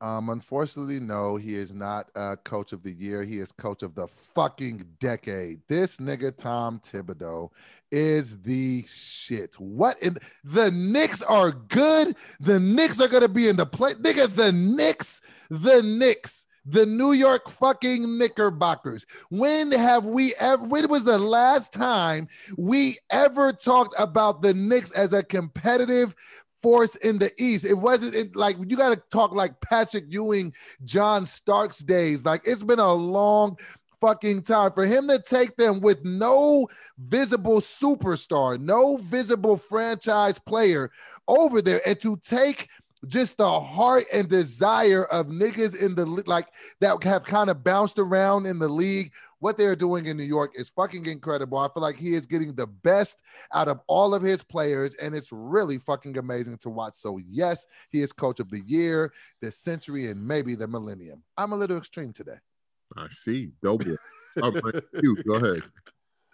Um, 0.03 0.31
unfortunately, 0.31 0.99
no, 0.99 1.37
he 1.37 1.57
is 1.57 1.75
not 1.75 2.09
uh, 2.17 2.37
coach 2.37 2.73
of 2.73 2.83
the 2.83 2.93
year. 2.93 3.23
He 3.23 3.39
is 3.39 3.53
coach 3.53 3.83
of 3.83 3.95
the 3.95 4.09
fucking 4.09 4.87
decade. 4.99 5.61
This 5.69 5.99
nigga 5.99 6.35
Tom 6.35 6.81
Thibodeau 6.81 7.51
is 7.93 8.41
the 8.41 8.85
shit. 8.87 9.61
What 9.61 10.01
in 10.03 10.17
the 10.43 10.71
Knicks 10.71 11.21
are 11.23 11.51
good. 11.51 12.17
The 12.41 12.59
Knicks 12.59 12.99
are 13.01 13.09
gonna 13.09 13.29
be 13.29 13.49
in 13.49 13.57
the 13.57 13.67
play. 13.67 13.93
Nigga, 13.95 14.35
the 14.35 14.53
Knicks, 14.53 15.21
the 15.51 15.83
Knicks, 15.83 16.47
the 16.65 16.87
New 16.87 17.13
York 17.13 17.49
fucking 17.51 18.19
Knickerbockers. 18.19 19.07
When 19.31 19.73
have 19.73 20.07
we 20.07 20.35
ever? 20.37 20.65
When 20.65 20.89
was 20.89 21.05
the 21.05 21.19
last 21.19 21.73
time 21.73 22.29
we 22.57 22.99
ever 23.11 23.53
talked 23.53 23.95
about 23.99 24.43
the 24.43 24.55
Knicks 24.55 24.91
as 24.93 25.13
a 25.13 25.23
competitive? 25.23 26.15
force 26.63 26.95
in 26.97 27.19
the 27.19 27.33
East. 27.43 27.65
It 27.65 27.73
wasn't 27.73 28.15
it, 28.15 28.37
like 28.37 28.57
you 28.59 28.77
got 28.77 28.91
to 28.91 29.03
talk 29.11 29.33
like 29.33 29.59
Patrick 29.63 30.05
Ewing, 30.09 30.53
John 30.85 31.25
Starks 31.25 31.79
days. 31.79 32.25
Like 32.25 32.43
it's 32.45 32.63
been 32.63 32.79
a 32.79 32.93
long 32.93 33.57
fucking 34.01 34.43
time 34.43 34.73
for 34.73 34.87
him 34.87 35.09
to 35.09 35.19
take 35.19 35.57
them 35.57 35.81
with 35.81 36.05
no 36.05 36.69
visible 36.99 37.61
superstar, 37.61 38.59
no 38.59 38.97
visible 38.97 39.57
franchise 39.57 40.39
player 40.39 40.91
over 41.29 41.63
there, 41.63 41.81
and 41.87 42.01
to 42.01 42.17
take 42.19 42.69
just 43.09 43.37
the 43.37 43.61
heart 43.61 44.05
and 44.13 44.29
desire 44.29 45.05
of 45.07 45.27
niggas 45.27 45.77
in 45.77 45.95
the 45.95 46.07
like 46.07 46.49
that 46.81 47.03
have 47.05 47.25
kind 47.25 47.51
of 47.51 47.65
bounced 47.65 47.99
around 47.99 48.47
in 48.47 48.59
the 48.59 48.69
league. 48.69 49.13
What 49.39 49.57
they're 49.57 49.77
doing 49.77 50.05
in 50.05 50.19
New 50.19 50.25
York 50.25 50.53
is 50.55 50.69
fucking 50.69 51.07
incredible. 51.07 51.57
I 51.57 51.69
feel 51.69 51.83
like 51.83 51.97
he 51.97 52.15
is 52.15 52.27
getting 52.27 52.55
the 52.55 52.67
best 52.67 53.23
out 53.55 53.69
of 53.69 53.81
all 53.87 54.15
of 54.15 54.23
his 54.23 54.43
players, 54.43 54.95
and 54.97 55.15
it's 55.15 55.33
really 55.33 55.79
fucking 55.79 56.19
amazing 56.19 56.59
to 56.59 56.69
watch. 56.69 56.93
So, 56.95 57.19
yes, 57.27 57.67
he 57.89 58.03
is 58.03 58.13
coach 58.13 58.39
of 58.41 58.51
the 58.51 58.61
year, 58.67 59.15
the 59.41 59.51
century, 59.51 60.09
and 60.09 60.23
maybe 60.23 60.55
the 60.55 60.69
millennium. 60.69 61.23
I'm 61.39 61.53
a 61.53 61.57
little 61.57 61.79
extreme 61.79 62.13
today. 62.13 62.37
I 62.99 63.07
see. 63.09 63.53
All 64.43 64.51
right, 64.53 64.75
you 65.03 65.17
go 65.25 65.35
ahead. 65.35 65.63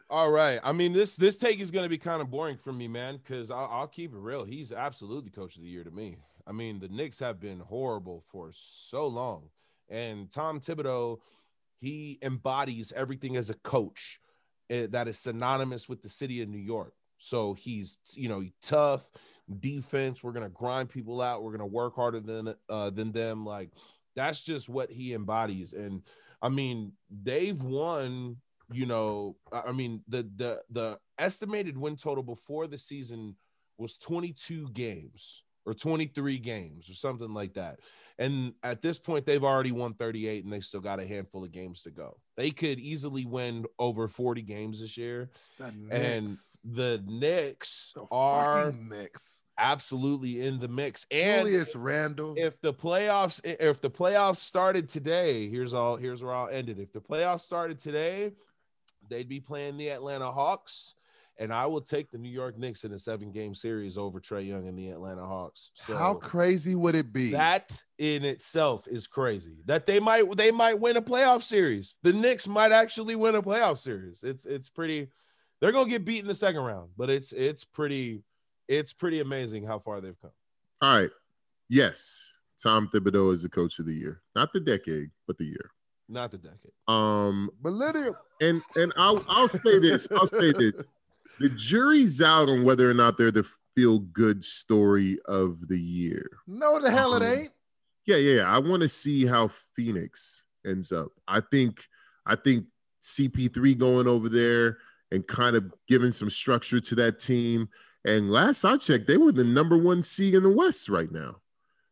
All 0.09 0.31
right. 0.31 0.61
I 0.63 0.73
mean, 0.73 0.93
this 0.93 1.17
this 1.17 1.37
take 1.37 1.61
is 1.61 1.73
going 1.73 1.85
to 1.85 1.89
be 1.89 1.99
kind 1.99 2.23
of 2.23 2.31
boring 2.31 2.57
for 2.57 2.73
me, 2.73 2.87
man, 2.87 3.17
because 3.17 3.51
I'll, 3.51 3.69
I'll 3.71 3.89
keep 3.89 4.13
it 4.13 4.19
real. 4.19 4.45
He's 4.45 4.71
absolutely 4.71 5.31
coach 5.31 5.57
of 5.57 5.63
the 5.63 5.69
year 5.69 5.83
to 5.83 5.91
me. 5.91 6.19
I 6.47 6.53
mean, 6.53 6.79
the 6.79 6.89
Knicks 6.89 7.19
have 7.19 7.41
been 7.41 7.59
horrible 7.59 8.23
for 8.31 8.51
so 8.53 9.09
long. 9.09 9.49
And 9.89 10.31
Tom 10.31 10.61
Thibodeau, 10.61 11.19
he 11.81 12.19
embodies 12.23 12.93
everything 12.95 13.37
as 13.37 13.51
a 13.51 13.55
coach 13.55 14.21
eh, 14.71 14.87
that 14.91 15.09
is 15.09 15.19
synonymous 15.19 15.89
with 15.89 16.03
the 16.03 16.09
city 16.09 16.41
of 16.41 16.49
New 16.49 16.59
York. 16.59 16.93
So 17.19 17.55
he's, 17.55 17.99
you 18.15 18.29
know, 18.29 18.45
tough 18.63 19.11
defense. 19.59 20.23
We're 20.23 20.33
gonna 20.33 20.49
grind 20.51 20.89
people 20.89 21.21
out. 21.21 21.43
We're 21.43 21.53
gonna 21.53 21.67
work 21.67 21.97
harder 21.97 22.21
than 22.21 22.55
uh, 22.69 22.91
than 22.91 23.11
them. 23.11 23.45
Like 23.45 23.71
that's 24.15 24.45
just 24.45 24.69
what 24.69 24.91
he 24.91 25.15
embodies. 25.15 25.73
And 25.73 26.03
I 26.41 26.49
mean, 26.49 26.93
they've 27.11 27.61
won. 27.61 28.37
You 28.73 28.87
know, 28.87 29.37
I 29.53 29.73
mean, 29.73 30.03
the 30.09 30.29
the 30.37 30.63
the 30.71 30.99
estimated 31.19 31.77
win 31.79 31.97
total 31.97 32.23
before 32.25 32.67
the 32.67 32.79
season 32.79 33.37
was 33.79 33.97
22 33.97 34.71
games 34.71 35.45
or 35.67 35.75
23 35.75 36.39
games 36.39 36.89
or 36.89 36.95
something 36.95 37.35
like 37.35 37.55
that. 37.55 37.81
And 38.19 38.55
at 38.63 38.81
this 38.81 38.99
point, 38.99 39.27
they've 39.27 39.45
already 39.45 39.73
won 39.73 39.93
38 39.95 40.45
and 40.45 40.53
they 40.53 40.61
still 40.61 40.81
got 40.81 41.01
a 41.01 41.07
handful 41.07 41.45
of 41.45 41.53
games 41.53 41.83
to 41.83 41.91
go. 41.91 42.17
They 42.37 42.51
could 42.51 42.79
easily 42.81 43.27
win 43.27 43.67
over 43.79 44.09
40 44.09 44.43
games 44.43 44.81
this 44.81 44.97
year. 44.97 45.31
The 45.59 45.73
And 45.91 46.29
the 46.65 47.03
Knicks 47.07 47.93
The 47.95 48.07
are 48.11 48.73
Knicks. 48.73 49.43
absolutely 49.59 50.41
in 50.41 50.59
the 50.59 50.69
mix. 50.69 51.05
And 51.11 51.47
Julius 51.47 51.77
Randle. 51.77 52.35
if 52.39 52.61
the 52.63 52.73
playoffs 52.73 53.41
if 53.45 53.81
the 53.81 53.91
playoffs 53.91 54.39
started 54.39 54.89
today, 54.89 55.49
here's 55.51 55.75
all 55.75 55.97
here's 55.97 56.23
where 56.23 56.35
I'll 56.35 56.49
end 56.49 56.69
it. 56.71 56.79
If 56.79 56.93
the 56.93 57.01
playoffs 57.01 57.41
started 57.41 57.79
today, 57.79 58.33
they'd 59.09 59.29
be 59.29 59.41
playing 59.41 59.77
the 59.77 59.91
Atlanta 59.91 60.31
Hawks. 60.31 60.95
And 61.39 61.53
I 61.53 61.67
will 61.67 61.83
take 61.83 62.11
the 62.11 62.17
New 62.17 62.31
York 62.31 62.57
Knicks 62.57 62.85
in 62.85 62.93
a 62.95 62.99
seven 62.99 63.31
game 63.31 63.55
series 63.55 63.99
over 63.99 64.21
Trae 64.21 64.49
Young 64.49 64.69
and 64.69 64.79
the 64.79 64.89
Atlanta 64.89 65.27
Hawks. 65.27 65.71
So 65.75 65.95
How 65.95 66.15
crazy 66.15 66.75
would 66.75 66.95
it 66.95 67.13
be? 67.13 67.31
that 67.33 67.83
in 67.99 68.25
itself 68.25 68.89
is 68.89 69.07
crazy. 69.07 69.59
That 69.67 69.85
they 69.85 70.01
might 70.01 70.35
they 70.35 70.51
might 70.51 70.81
win 70.81 70.97
a 70.97 71.03
playoff 71.03 71.43
series. 71.43 71.99
The 72.03 72.15
Knicks 72.15 72.49
might 72.49 72.73
actually 72.73 73.17
win 73.17 73.35
a 73.35 73.43
playoff 73.43 73.77
series. 73.77 74.23
It's 74.23 74.47
it's 74.47 74.71
pretty. 74.71 75.09
They're 75.61 75.73
gonna 75.73 75.91
get 75.91 76.07
beat 76.07 76.21
in 76.23 76.27
the 76.27 76.35
second 76.35 76.63
round, 76.63 76.89
but 76.97 77.11
it's 77.11 77.33
it's 77.33 77.65
pretty 77.65 78.23
it's 78.67 78.95
pretty 78.95 79.21
amazing 79.21 79.63
how 79.65 79.79
far 79.79 80.01
they've 80.01 80.19
come. 80.23 80.31
All 80.81 80.99
right. 80.99 81.11
Yes, 81.69 82.19
Tom 82.63 82.89
Thibodeau 82.89 83.31
is 83.35 83.43
the 83.43 83.51
coach 83.51 83.79
of 83.79 83.85
the 83.85 83.93
year, 83.93 84.23
not 84.35 84.55
the 84.55 84.61
decade, 84.61 85.11
but 85.27 85.37
the 85.37 85.45
year. 85.45 85.71
Not 86.09 86.31
the 86.31 86.39
decade. 86.39 86.73
Um, 86.89 87.51
Millennium. 87.63 88.15
And 88.41 88.63
and 88.75 88.93
I'll 88.97 89.25
I'll 89.29 89.49
say 89.49 89.79
this. 89.79 90.09
I'll 90.11 90.27
say 90.27 90.53
this. 90.53 90.75
The 91.39 91.49
jury's 91.51 92.23
out 92.23 92.49
on 92.49 92.65
whether 92.65 92.91
or 92.91 92.95
not 92.95 93.17
they're 93.17 93.31
the 93.31 93.47
feel 93.75 93.99
good 93.99 94.43
story 94.45 95.19
of 95.27 95.69
the 95.69 95.79
year. 95.79 96.31
No, 96.47 96.81
the 96.81 96.91
hell 96.91 97.15
it 97.15 97.23
Um, 97.23 97.39
ain't. 97.39 97.51
Yeah, 98.07 98.17
yeah. 98.17 98.43
I 98.45 98.59
want 98.59 98.83
to 98.83 98.89
see 98.89 99.27
how 99.27 99.49
Phoenix 99.75 100.45
ends 100.65 100.93
up. 100.93 101.09
I 101.29 101.41
think 101.41 101.85
I 102.25 102.37
think 102.37 102.67
CP3 103.03 103.77
going 103.79 104.07
over 104.07 104.29
there 104.29 104.79
and 105.13 105.27
kind 105.27 105.57
of 105.57 105.73
giving 105.89 106.11
some 106.13 106.31
structure 106.31 106.81
to 106.81 106.95
that 106.97 107.19
team. 107.19 107.69
And 108.05 108.31
last 108.31 108.65
I 108.65 108.77
checked, 108.77 109.07
they 109.07 109.17
were 109.17 109.33
the 109.33 109.45
number 109.45 109.77
one 109.77 110.03
seed 110.03 110.35
in 110.35 110.43
the 110.43 110.51
West 110.51 110.89
right 110.89 111.11
now. 111.11 111.37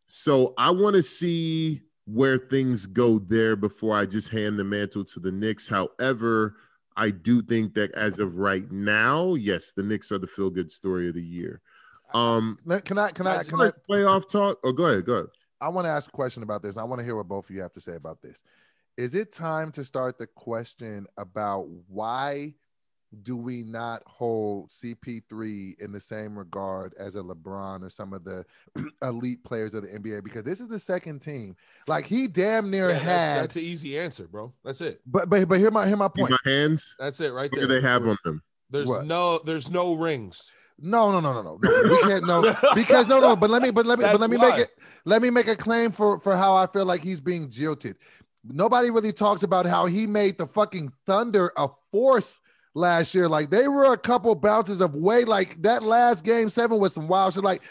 So 0.07 0.55
I 0.57 0.71
want 0.71 0.97
to 0.97 1.03
see 1.03 1.83
where 2.07 2.39
things 2.39 2.87
go 2.87 3.19
there 3.19 3.57
before 3.57 3.97
I 3.97 4.07
just 4.07 4.29
hand 4.29 4.59
the 4.59 4.65
mantle 4.65 5.05
to 5.05 5.21
the 5.21 5.33
Knicks. 5.33 5.69
However, 5.69 6.57
I 6.97 7.11
do 7.11 7.43
think 7.43 7.75
that 7.75 7.93
as 7.93 8.19
of 8.19 8.37
right 8.37 8.71
now, 8.71 9.35
yes, 9.35 9.73
the 9.73 9.83
Knicks 9.83 10.13
are 10.13 10.19
the 10.19 10.27
feel 10.27 10.51
good 10.51 10.71
story 10.71 11.09
of 11.09 11.15
the 11.15 11.23
year. 11.23 11.61
Um, 12.13 12.59
Can 12.63 12.99
I? 12.99 13.11
Can 13.11 13.27
I? 13.27 13.43
Can 13.43 13.61
I? 13.61 13.71
playoff 13.91 14.29
talk. 14.29 14.59
Oh, 14.63 14.73
go 14.73 14.85
ahead, 14.85 15.05
go 15.05 15.15
ahead. 15.15 15.27
I 15.61 15.69
want 15.69 15.87
to 15.87 15.91
ask 15.91 16.09
a 16.09 16.13
question 16.13 16.43
about 16.43 16.63
this. 16.63 16.77
I 16.77 16.85
want 16.85 17.01
to 17.01 17.05
hear 17.05 17.17
what 17.17 17.27
both 17.27 17.49
of 17.49 17.57
you 17.57 17.63
have 17.63 17.73
to 17.73 17.81
say 17.81 17.97
about 17.97 18.21
this. 18.21 18.45
Is 18.97 19.15
it 19.15 19.33
time 19.33 19.73
to 19.73 19.85
start 19.85 20.19
the 20.19 20.27
question 20.27 21.07
about 21.17 21.67
why 21.89 22.55
do 23.23 23.37
we 23.37 23.63
not 23.63 24.03
hold 24.07 24.69
CP3 24.71 25.81
in 25.81 25.93
the 25.93 26.01
same 26.01 26.37
regard 26.39 26.95
as 26.99 27.17
a 27.17 27.21
LeBron 27.21 27.83
or 27.83 27.89
some 27.89 28.13
of 28.13 28.25
the 28.25 28.45
elite 29.03 29.43
players 29.45 29.75
of 29.75 29.83
the 29.83 29.89
NBA? 29.89 30.25
Because 30.25 30.43
this 30.45 30.61
is 30.61 30.69
the 30.69 30.79
second 30.79 31.21
team. 31.21 31.57
Like 31.87 32.07
he 32.07 32.27
damn 32.27 32.71
near 32.71 32.89
Yeah, 32.89 32.95
that's, 32.95 33.05
had, 33.05 33.43
that's 33.43 33.57
an 33.57 33.63
easy 33.63 33.99
answer, 33.99 34.27
bro. 34.27 34.53
That's 34.65 34.81
it. 34.81 35.01
but 35.07 35.29
but 35.31 35.49
but 35.49 35.59
hear 35.59 35.71
my 35.71 35.87
hear 35.87 35.97
my 35.97 36.11
Use 36.17 36.29
point. 36.29 36.31
my 36.45 36.51
hands. 36.51 36.97
That's 36.99 37.21
it 37.21 37.33
right 37.33 37.51
What 37.51 37.61
do 37.61 37.67
there. 37.67 37.81
they 37.81 37.87
have 37.89 38.07
on 38.07 38.17
them? 38.25 38.43
There's 38.71 38.89
What? 38.89 39.05
no 39.07 39.39
there's 39.39 39.71
no 39.71 39.95
rings. 39.95 40.51
No, 40.81 41.13
no, 41.13 41.21
no, 41.21 41.33
no, 41.33 41.41
no, 41.43 41.59
no. 41.63 41.89
We 41.89 41.99
can't 42.03 42.27
no 42.27 42.43
because 42.75 43.07
no, 43.07 43.21
no. 43.21 43.37
But 43.37 43.49
let 43.51 43.63
me, 43.63 43.71
but 43.71 43.87
let 43.87 43.99
me, 43.99 44.05
but 44.05 44.19
let 44.21 44.29
me 44.31 44.37
why. 44.37 44.51
make 44.51 44.59
it. 44.59 44.71
Let 45.05 45.23
me 45.23 45.31
make 45.31 45.47
a 45.49 45.55
claim 45.55 45.93
for 45.93 46.19
for 46.19 46.37
how 46.37 46.57
I 46.57 46.67
feel 46.67 46.85
like 46.85 47.01
he's 47.03 47.21
being 47.21 47.49
jilted. 47.49 47.97
Nobody 48.47 48.91
really 48.91 49.13
talks 49.13 49.43
about 49.43 49.67
how 49.67 49.87
he 49.87 50.07
made 50.07 50.37
the 50.37 50.47
fucking 50.47 50.93
Thunder 51.07 51.53
a 51.57 51.69
force 51.93 52.41
last 52.75 53.15
year. 53.15 53.29
Like 53.29 53.51
they 53.51 53.69
were 53.69 53.93
a 53.93 53.99
couple 53.99 54.35
bounces 54.35 54.81
of 54.81 54.95
way. 54.97 55.25
Like 55.25 55.61
that 55.63 55.83
last 55.83 56.25
game 56.25 56.49
seven 56.49 56.79
was 56.79 56.93
some 56.95 57.09
wild 57.09 57.35
shit. 57.35 57.45
Like 57.45 57.63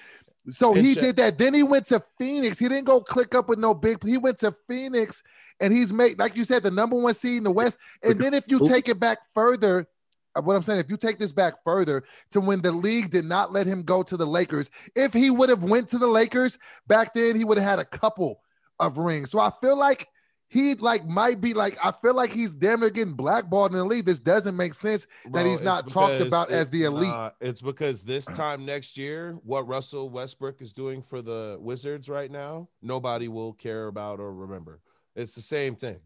so 0.49 0.73
he 0.73 0.93
did 1.01 1.15
that. 1.17 1.37
Then 1.37 1.53
he 1.53 1.63
went 1.63 1.85
to 1.87 2.03
Phoenix. 2.19 2.59
He 2.59 2.67
didn't 2.67 2.85
go 2.85 2.99
click 3.01 3.35
up 3.35 3.47
with 3.49 3.59
no 3.59 3.73
big. 3.73 4.03
He 4.03 4.17
went 4.17 4.39
to 4.39 4.55
Phoenix 4.69 5.23
and 5.59 5.71
he's 5.73 5.93
made 5.93 6.19
like 6.19 6.35
you 6.35 6.43
said 6.45 6.63
the 6.63 6.71
number 6.71 6.97
one 6.97 7.13
seed 7.13 7.37
in 7.37 7.43
the 7.43 7.51
West. 7.51 7.77
And 8.03 8.19
then 8.19 8.33
if 8.33 8.45
you 8.47 8.59
take 8.69 8.89
it 8.89 8.99
back 8.99 9.19
further. 9.33 9.87
uh, 10.35 10.41
What 10.41 10.55
I'm 10.55 10.63
saying, 10.63 10.79
if 10.79 10.89
you 10.89 10.97
take 10.97 11.19
this 11.19 11.31
back 11.31 11.55
further 11.63 12.03
to 12.31 12.41
when 12.41 12.61
the 12.61 12.71
league 12.71 13.09
did 13.11 13.25
not 13.25 13.53
let 13.53 13.67
him 13.67 13.83
go 13.83 14.03
to 14.03 14.17
the 14.17 14.25
Lakers, 14.27 14.69
if 14.95 15.13
he 15.13 15.29
would 15.29 15.49
have 15.49 15.63
went 15.63 15.87
to 15.89 15.97
the 15.97 16.07
Lakers 16.07 16.57
back 16.87 17.13
then, 17.13 17.35
he 17.35 17.45
would 17.45 17.57
have 17.57 17.69
had 17.69 17.79
a 17.79 17.85
couple 17.85 18.41
of 18.79 18.97
rings. 18.97 19.31
So 19.31 19.39
I 19.39 19.51
feel 19.61 19.77
like 19.77 20.07
he 20.53 20.75
like 20.75 21.05
might 21.07 21.41
be 21.41 21.53
like 21.55 21.77
I 21.83 21.91
feel 21.91 22.13
like 22.13 22.29
he's 22.31 22.53
damn 22.53 22.79
near 22.81 22.91
getting 22.91 23.13
blackballed 23.15 23.71
in 23.71 23.77
the 23.79 23.83
league. 23.85 24.05
This 24.05 24.19
doesn't 24.19 24.55
make 24.55 24.75
sense. 24.75 25.07
That 25.31 25.45
he's 25.47 25.61
not 25.61 25.89
talked 25.89 26.21
about 26.21 26.51
as 26.51 26.69
the 26.69 26.83
elite. 26.83 27.09
nah, 27.09 27.31
it's 27.41 27.61
because 27.61 28.03
this 28.03 28.25
time 28.25 28.65
next 28.65 28.97
year, 28.97 29.33
what 29.43 29.67
Russell 29.67 30.09
Westbrook 30.09 30.61
is 30.61 30.71
doing 30.71 31.01
for 31.01 31.21
the 31.23 31.57
Wizards 31.59 32.07
right 32.07 32.29
now, 32.29 32.69
nobody 32.81 33.27
will 33.27 33.53
care 33.53 33.87
about 33.87 34.19
or 34.19 34.31
remember. 34.31 34.79
It's 35.15 35.33
the 35.33 35.41
same 35.41 35.75
thing. 35.75 35.99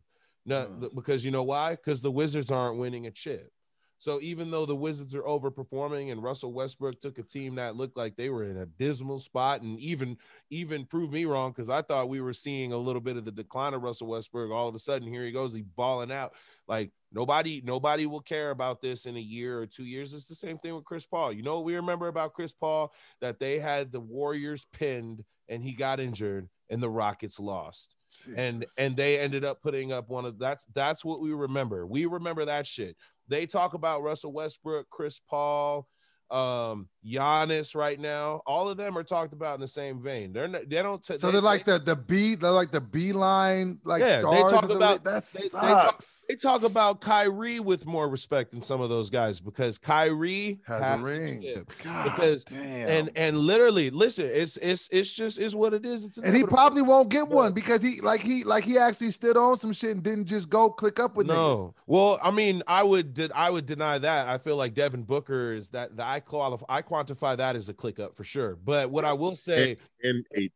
No, 0.46 0.64
Hmm. 0.66 0.86
because 0.96 1.26
you 1.26 1.32
know 1.32 1.44
why? 1.44 1.72
Because 1.76 2.02
the 2.02 2.12
Wizards 2.12 2.50
aren't 2.52 2.80
winning 2.80 3.06
a 3.08 3.12
chip. 3.12 3.52
So 3.98 4.22
even 4.22 4.52
though 4.52 4.66
the 4.66 4.76
Wizards 4.76 5.16
are 5.16 5.24
overperforming 5.24 6.12
and 6.12 6.22
Russell 6.22 6.54
Westbrook 6.54 7.00
took 7.00 7.18
a 7.18 7.24
team 7.24 7.56
that 7.56 7.76
looked 7.76 7.98
like 7.98 8.16
they 8.16 8.30
were 8.30 8.44
in 8.44 8.58
a 8.58 8.66
dismal 8.66 9.20
spot 9.20 9.62
and 9.62 9.80
even 9.80 10.18
even 10.50 10.86
proved 10.86 11.14
me 11.14 11.26
wrong 11.26 11.52
because 11.52 11.70
I 11.70 11.82
thought 11.82 12.10
we 12.10 12.22
were 12.22 12.34
seeing 12.34 12.74
a 12.74 12.78
little 12.78 13.02
bit 13.02 13.18
of 13.18 13.26
the 13.26 13.32
decline 13.32 13.74
of 13.74 13.82
Russell 13.82 14.08
Westbrook. 14.08 14.52
All 14.52 14.68
of 14.68 14.76
a 14.76 14.80
sudden, 14.80 15.08
here 15.08 15.26
he 15.26 15.32
goes, 15.32 15.54
he 15.54 15.62
balling 15.62 16.12
out. 16.12 16.34
Like 16.68 16.92
nobody, 17.12 17.62
nobody 17.66 18.06
will 18.06 18.22
care 18.22 18.52
about 18.52 18.82
this 18.82 19.06
in 19.06 19.18
a 19.18 19.22
year 19.22 19.60
or 19.60 19.66
two 19.66 19.86
years. 19.86 20.14
It's 20.14 20.28
the 20.28 20.36
same 20.36 20.58
thing 20.60 20.76
with 20.76 20.86
Chris 20.86 21.06
Paul. 21.06 21.34
You 21.34 21.44
know 21.44 21.56
what 21.56 21.66
we 21.66 21.76
remember 21.76 22.08
about 22.08 22.34
Chris 22.34 22.54
Paul? 22.54 22.94
That 23.22 23.40
they 23.40 23.60
had 23.60 23.92
the 23.92 24.00
Warriors 24.00 24.68
pinned 24.74 25.24
and 25.50 25.64
he 25.64 25.74
got 25.74 26.00
injured 26.00 26.50
and 26.70 26.84
the 26.84 26.90
Rockets 26.90 27.40
lost 27.40 27.98
and 28.36 28.66
and 28.78 28.96
they 28.96 29.20
ended 29.20 29.44
up 29.44 29.62
putting 29.62 29.92
up 29.92 30.10
one 30.10 30.26
of 30.26 30.40
that's 30.40 30.66
that's 30.74 31.04
what 31.04 31.22
we 31.22 31.34
remember. 31.34 31.86
We 31.86 32.06
remember 32.06 32.46
that 32.46 32.68
shit. 32.68 32.96
They 33.28 33.46
talk 33.46 33.74
about 33.74 34.04
Russell 34.04 34.34
Westbrook, 34.34 34.90
Chris 34.90 35.20
Paul, 35.30 35.88
um, 36.30 36.90
Giannis 37.12 37.76
right 37.76 38.00
now. 38.00 38.42
All 38.46 38.70
of 38.70 38.78
them 38.78 38.98
are 38.98 39.04
talked 39.04 39.34
about 39.34 39.56
in 39.56 39.62
the 39.62 39.68
same 39.68 40.02
vein. 40.02 40.34
They're 40.34 40.48
not, 40.48 40.70
they 40.70 40.82
don't. 40.82 41.04
T- 41.04 41.18
so 41.18 41.28
they, 41.28 41.34
they're 41.34 41.42
like 41.42 41.66
the 41.66 41.80
the 41.80 41.96
B, 41.96 42.36
they're 42.36 42.52
like 42.52 42.72
the 42.72 42.82
B 42.82 43.12
line, 43.14 43.80
like 43.84 44.02
Yeah, 44.02 44.18
they 44.18 44.42
talk 44.42 44.68
the 44.68 44.76
about- 44.76 45.04
that 45.04 45.24
they- 45.24 45.42
they 45.44 45.50
talk- 45.50 46.02
sucks. 46.02 46.26
they 46.28 46.36
talk 46.36 46.64
about 46.64 47.02
Kyrie 47.02 47.60
with 47.60 47.86
more 47.86 48.10
respect 48.10 48.52
than 48.52 48.62
some 48.62 48.82
of 48.82 48.90
those 48.90 49.10
guys 49.10 49.40
because 49.40 49.78
Kyrie 49.78 50.60
Has 50.68 50.82
a 50.82 50.98
ring. 51.04 51.66
God 51.84 52.04
because- 52.04 52.44
damn. 52.44 52.88
And 52.90 53.12
and 53.16 53.38
literally, 53.40 53.90
listen, 53.90 54.26
it's 54.26 54.58
it's 54.58 54.90
it's 54.92 55.14
just 55.14 55.40
is 55.40 55.56
what 55.56 55.74
it 55.74 55.86
is. 55.86 56.04
It's 56.04 56.18
and 56.18 56.36
he 56.36 56.44
probably 56.44 56.82
won't 56.82 57.10
get 57.10 57.28
one 57.28 57.54
because 57.54 57.82
he 57.82 58.02
like 58.02 58.22
he 58.22 58.44
like 58.44 58.64
he 58.64 58.78
actually 58.78 59.12
stood 59.12 59.38
on 59.38 59.58
some 59.58 59.72
shit 59.72 59.92
and 59.92 60.04
didn't 60.04 60.26
just 60.26 60.50
go 60.50 60.70
click 60.70 61.00
up 61.00 61.16
with 61.16 61.28
niggas. 61.28 61.34
no. 61.36 61.74
Well, 61.86 62.20
I 62.22 62.32
mean, 62.32 62.64
I 62.68 62.84
would 62.84 63.14
did 63.14 63.32
I 63.34 63.50
would 63.50 63.66
deny 63.66 63.98
that. 63.98 64.28
I 64.28 64.38
feel 64.38 64.56
like 64.58 64.74
Devin 64.74 65.04
Booker 65.04 65.54
is 65.54 65.70
that 65.70 65.96
that 65.98 66.06
I 66.08 66.20
qualify 66.20 66.66
I 66.70 66.82
quantify 67.06 67.38
that 67.38 67.56
as 67.56 67.70
a 67.70 67.74
click 67.74 68.00
up 68.00 68.16
for 68.16 68.24
sure. 68.24 68.56
But 68.64 68.90
what 68.92 69.06
I 69.06 69.14
will 69.14 69.36
say, 69.36 69.78
And 70.04 70.26
eight. 70.36 70.52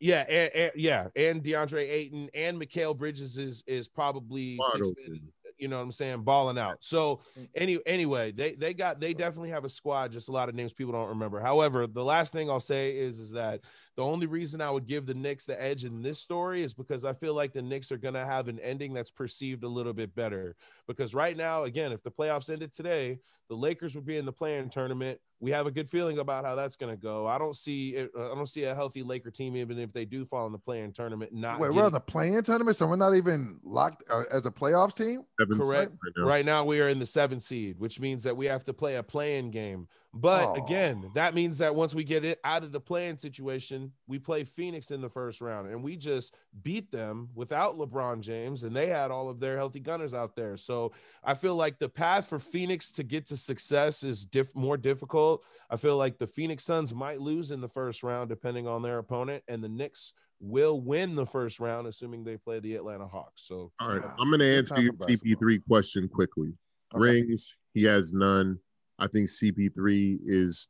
yeah, 0.00 0.24
and, 0.28 0.50
and- 0.54 0.72
yeah, 0.76 1.08
and 1.16 1.42
DeAndre 1.42 1.88
Ayton 1.88 2.28
and 2.34 2.60
Mikal 2.60 2.96
Bridges 2.96 3.38
is 3.38 3.62
is 3.66 3.88
probably 3.88 4.58
six 4.72 4.88
open. 4.88 5.04
men, 5.08 5.20
you 5.58 5.68
know 5.68 5.76
what 5.76 5.82
I'm 5.84 5.92
saying, 5.92 6.22
balling 6.22 6.58
out. 6.58 6.78
So 6.80 7.20
mm. 7.38 7.48
any 7.54 7.78
anyway, 7.86 8.32
they 8.32 8.54
they 8.54 8.74
got 8.74 8.98
they 9.00 9.14
definitely 9.14 9.50
have 9.50 9.64
a 9.64 9.68
squad, 9.68 10.10
just 10.12 10.28
a 10.28 10.32
lot 10.32 10.48
of 10.48 10.54
names 10.54 10.72
people 10.72 10.92
don't 10.92 11.08
remember. 11.08 11.40
However, 11.40 11.86
the 11.86 12.04
last 12.04 12.32
thing 12.32 12.50
I'll 12.50 12.58
say 12.60 12.96
is 12.96 13.20
is 13.20 13.30
that 13.32 13.60
The 13.96 14.02
only 14.02 14.26
reason 14.26 14.62
I 14.62 14.70
would 14.70 14.86
give 14.86 15.04
the 15.04 15.12
Knicks 15.14 15.44
the 15.44 15.60
edge 15.62 15.84
in 15.84 16.00
this 16.02 16.18
story 16.18 16.62
is 16.62 16.72
because 16.72 17.04
I 17.04 17.12
feel 17.12 17.34
like 17.34 17.52
the 17.52 17.60
Knicks 17.60 17.92
are 17.92 17.98
going 17.98 18.14
to 18.14 18.24
have 18.24 18.48
an 18.48 18.58
ending 18.60 18.94
that's 18.94 19.10
perceived 19.10 19.64
a 19.64 19.68
little 19.68 19.92
bit 19.92 20.14
better. 20.14 20.56
Because 20.88 21.14
right 21.14 21.36
now, 21.36 21.64
again, 21.64 21.92
if 21.92 22.02
the 22.02 22.10
playoffs 22.10 22.48
ended 22.48 22.72
today, 22.72 23.18
the 23.52 23.58
Lakers 23.58 23.94
would 23.94 24.06
be 24.06 24.16
in 24.16 24.24
the 24.24 24.32
play-in 24.32 24.70
tournament. 24.70 25.20
We 25.38 25.50
have 25.50 25.66
a 25.66 25.70
good 25.70 25.90
feeling 25.90 26.20
about 26.20 26.46
how 26.46 26.54
that's 26.54 26.74
going 26.74 26.90
to 26.90 26.96
go. 26.96 27.26
I 27.26 27.36
don't 27.36 27.54
see 27.54 27.90
it, 27.90 28.10
I 28.16 28.28
don't 28.28 28.48
see 28.48 28.64
a 28.64 28.74
healthy 28.74 29.02
Laker 29.02 29.30
team 29.30 29.56
even 29.56 29.78
if 29.78 29.92
they 29.92 30.06
do 30.06 30.24
fall 30.24 30.46
in 30.46 30.52
the 30.52 30.58
play-in 30.58 30.90
tournament. 30.90 31.34
Not 31.34 31.60
Wait, 31.60 31.70
we're 31.70 31.84
on 31.84 31.92
the 31.92 32.00
play-in 32.00 32.42
tournament, 32.44 32.78
so 32.78 32.86
we're 32.86 32.96
not 32.96 33.14
even 33.14 33.60
locked 33.62 34.04
uh, 34.10 34.22
as 34.32 34.46
a 34.46 34.50
playoffs 34.50 34.96
team. 34.96 35.24
Correct. 35.38 35.60
Right 35.68 36.12
now. 36.16 36.24
right 36.24 36.46
now. 36.46 36.64
we 36.64 36.80
are 36.80 36.88
in 36.88 36.98
the 36.98 37.04
seventh 37.04 37.42
seed, 37.42 37.78
which 37.78 38.00
means 38.00 38.22
that 38.22 38.34
we 38.34 38.46
have 38.46 38.64
to 38.64 38.72
play 38.72 38.96
a 38.96 39.02
play-in 39.02 39.50
game. 39.50 39.86
But 40.14 40.48
oh. 40.48 40.64
again, 40.66 41.10
that 41.14 41.34
means 41.34 41.56
that 41.58 41.74
once 41.74 41.94
we 41.94 42.04
get 42.04 42.24
it 42.24 42.38
out 42.44 42.62
of 42.62 42.72
the 42.72 42.80
play-in 42.80 43.16
situation, 43.16 43.92
we 44.06 44.18
play 44.18 44.44
Phoenix 44.44 44.90
in 44.90 45.00
the 45.00 45.08
first 45.08 45.40
round, 45.40 45.70
and 45.70 45.82
we 45.82 45.96
just 45.96 46.34
beat 46.62 46.92
them 46.92 47.30
without 47.34 47.78
LeBron 47.78 48.20
James, 48.20 48.64
and 48.64 48.76
they 48.76 48.88
had 48.88 49.10
all 49.10 49.30
of 49.30 49.40
their 49.40 49.56
healthy 49.56 49.80
gunners 49.80 50.12
out 50.12 50.36
there. 50.36 50.58
So 50.58 50.92
I 51.24 51.32
feel 51.32 51.56
like 51.56 51.78
the 51.78 51.88
path 51.88 52.28
for 52.28 52.38
Phoenix 52.38 52.92
to 52.92 53.02
get 53.02 53.24
to 53.26 53.38
success 53.42 54.02
is 54.02 54.24
diff- 54.24 54.54
more 54.54 54.76
difficult. 54.76 55.44
I 55.70 55.76
feel 55.76 55.96
like 55.96 56.18
the 56.18 56.26
Phoenix 56.26 56.64
Suns 56.64 56.94
might 56.94 57.20
lose 57.20 57.50
in 57.50 57.60
the 57.60 57.68
first 57.68 58.02
round 58.02 58.28
depending 58.28 58.66
on 58.66 58.82
their 58.82 58.98
opponent, 58.98 59.42
and 59.48 59.62
the 59.62 59.68
Knicks 59.68 60.12
will 60.40 60.80
win 60.80 61.14
the 61.14 61.26
first 61.26 61.60
round, 61.60 61.86
assuming 61.86 62.24
they 62.24 62.36
play 62.36 62.60
the 62.60 62.74
Atlanta 62.74 63.06
Hawks. 63.06 63.42
So, 63.46 63.72
all 63.80 63.88
right, 63.88 64.02
I'm 64.18 64.28
going 64.28 64.40
to 64.40 64.56
answer 64.56 64.80
your 64.80 64.92
CP3 64.94 65.60
question 65.66 66.08
quickly. 66.08 66.52
Okay. 66.94 67.22
Rings, 67.22 67.54
he 67.74 67.84
has 67.84 68.12
none. 68.12 68.58
I 68.98 69.06
think 69.06 69.28
CP3 69.28 70.18
is 70.26 70.68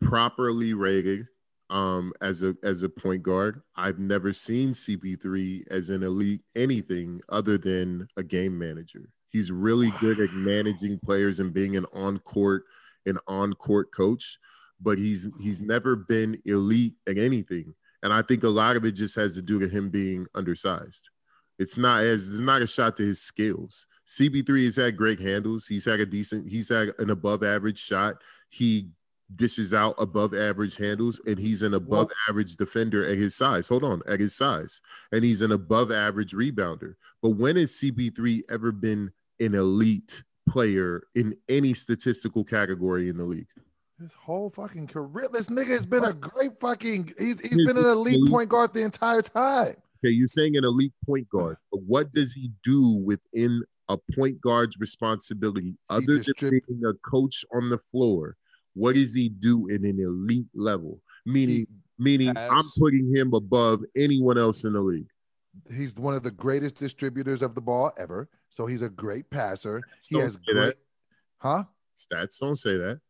properly 0.00 0.74
rated 0.74 1.26
um, 1.70 2.12
as 2.20 2.42
a 2.42 2.54
as 2.62 2.82
a 2.82 2.88
point 2.88 3.22
guard. 3.22 3.62
I've 3.76 3.98
never 3.98 4.32
seen 4.32 4.72
CP3 4.72 5.68
as 5.70 5.90
an 5.90 6.02
elite 6.02 6.42
anything 6.54 7.20
other 7.28 7.58
than 7.58 8.06
a 8.16 8.22
game 8.22 8.58
manager. 8.58 9.08
He's 9.30 9.50
really 9.50 9.92
good 10.00 10.20
at 10.20 10.32
managing 10.32 10.98
players 10.98 11.40
and 11.40 11.52
being 11.52 11.76
an 11.76 11.86
on 11.92 12.18
court 12.18 12.64
an 13.06 13.18
on 13.26 13.52
court 13.54 13.92
coach, 13.92 14.38
but 14.80 14.98
he's 14.98 15.28
he's 15.40 15.60
never 15.60 15.96
been 15.96 16.40
elite 16.44 16.94
at 17.08 17.18
anything. 17.18 17.74
And 18.02 18.12
I 18.12 18.22
think 18.22 18.42
a 18.42 18.48
lot 18.48 18.76
of 18.76 18.84
it 18.84 18.92
just 18.92 19.14
has 19.16 19.34
to 19.34 19.42
do 19.42 19.58
with 19.58 19.70
him 19.70 19.90
being 19.90 20.26
undersized. 20.34 21.08
It's 21.58 21.76
not 21.76 22.02
as 22.02 22.28
it's 22.28 22.38
not 22.38 22.62
a 22.62 22.66
shot 22.66 22.96
to 22.96 23.02
his 23.04 23.20
skills. 23.20 23.86
CP3 24.06 24.64
has 24.64 24.76
had 24.76 24.96
great 24.96 25.20
handles. 25.20 25.66
He's 25.66 25.84
had 25.84 26.00
a 26.00 26.06
decent, 26.06 26.48
he's 26.48 26.68
had 26.68 26.92
an 26.98 27.10
above 27.10 27.44
average 27.44 27.78
shot. 27.78 28.16
He 28.48 28.88
dishes 29.36 29.72
out 29.72 29.94
above 29.98 30.34
average 30.34 30.76
handles, 30.76 31.20
and 31.26 31.38
he's 31.38 31.62
an 31.62 31.74
above 31.74 32.08
well, 32.08 32.16
average 32.28 32.56
defender 32.56 33.04
at 33.04 33.16
his 33.16 33.36
size. 33.36 33.68
Hold 33.68 33.84
on, 33.84 34.02
at 34.08 34.18
his 34.18 34.34
size. 34.34 34.80
And 35.12 35.22
he's 35.22 35.42
an 35.42 35.52
above 35.52 35.92
average 35.92 36.32
rebounder. 36.32 36.94
But 37.22 37.30
when 37.30 37.56
has 37.56 37.72
CP3 37.72 38.42
ever 38.50 38.72
been 38.72 39.12
an 39.40 39.54
elite 39.54 40.22
player 40.48 41.02
in 41.14 41.36
any 41.48 41.74
statistical 41.74 42.44
category 42.44 43.08
in 43.08 43.16
the 43.16 43.24
league? 43.24 43.48
His 44.00 44.12
whole 44.14 44.50
fucking 44.50 44.86
career. 44.86 45.28
This 45.32 45.48
nigga 45.48 45.68
has 45.68 45.86
been 45.86 46.04
a 46.04 46.12
great 46.12 46.58
fucking, 46.60 47.12
he's, 47.18 47.40
he's 47.40 47.66
been 47.66 47.76
an 47.76 47.84
elite 47.84 48.30
point 48.30 48.48
guard 48.48 48.72
the 48.72 48.82
entire 48.82 49.22
time. 49.22 49.76
Okay, 50.02 50.12
you're 50.12 50.28
saying 50.28 50.56
an 50.56 50.64
elite 50.64 50.94
point 51.04 51.28
guard, 51.28 51.58
but 51.70 51.82
what 51.82 52.12
does 52.14 52.32
he 52.32 52.50
do 52.64 53.02
within 53.04 53.62
a 53.90 53.98
point 54.16 54.40
guard's 54.40 54.78
responsibility 54.78 55.74
other 55.90 56.18
than 56.18 56.50
being 56.50 56.82
a 56.86 56.94
coach 57.08 57.44
on 57.54 57.68
the 57.68 57.76
floor? 57.76 58.36
What 58.74 58.94
does 58.94 59.14
he 59.14 59.28
do 59.28 59.68
in 59.68 59.84
an 59.84 60.00
elite 60.00 60.46
level? 60.54 61.00
Meaning, 61.26 61.56
he 61.56 61.66
meaning 61.98 62.34
has, 62.34 62.50
I'm 62.50 62.64
putting 62.78 63.14
him 63.14 63.34
above 63.34 63.82
anyone 63.94 64.38
else 64.38 64.64
in 64.64 64.72
the 64.72 64.80
league. 64.80 65.10
He's 65.70 65.96
one 65.96 66.14
of 66.14 66.22
the 66.22 66.30
greatest 66.30 66.76
distributors 66.76 67.42
of 67.42 67.54
the 67.54 67.60
ball 67.60 67.92
ever. 67.98 68.30
So 68.50 68.66
he's 68.66 68.82
a 68.82 68.90
great 68.90 69.30
passer. 69.30 69.80
He 70.08 70.18
has 70.18 70.36
great, 70.36 70.54
that. 70.56 70.76
huh? 71.38 71.64
Stats 71.96 72.38
don't 72.38 72.56
say 72.56 72.76
that. 72.76 73.00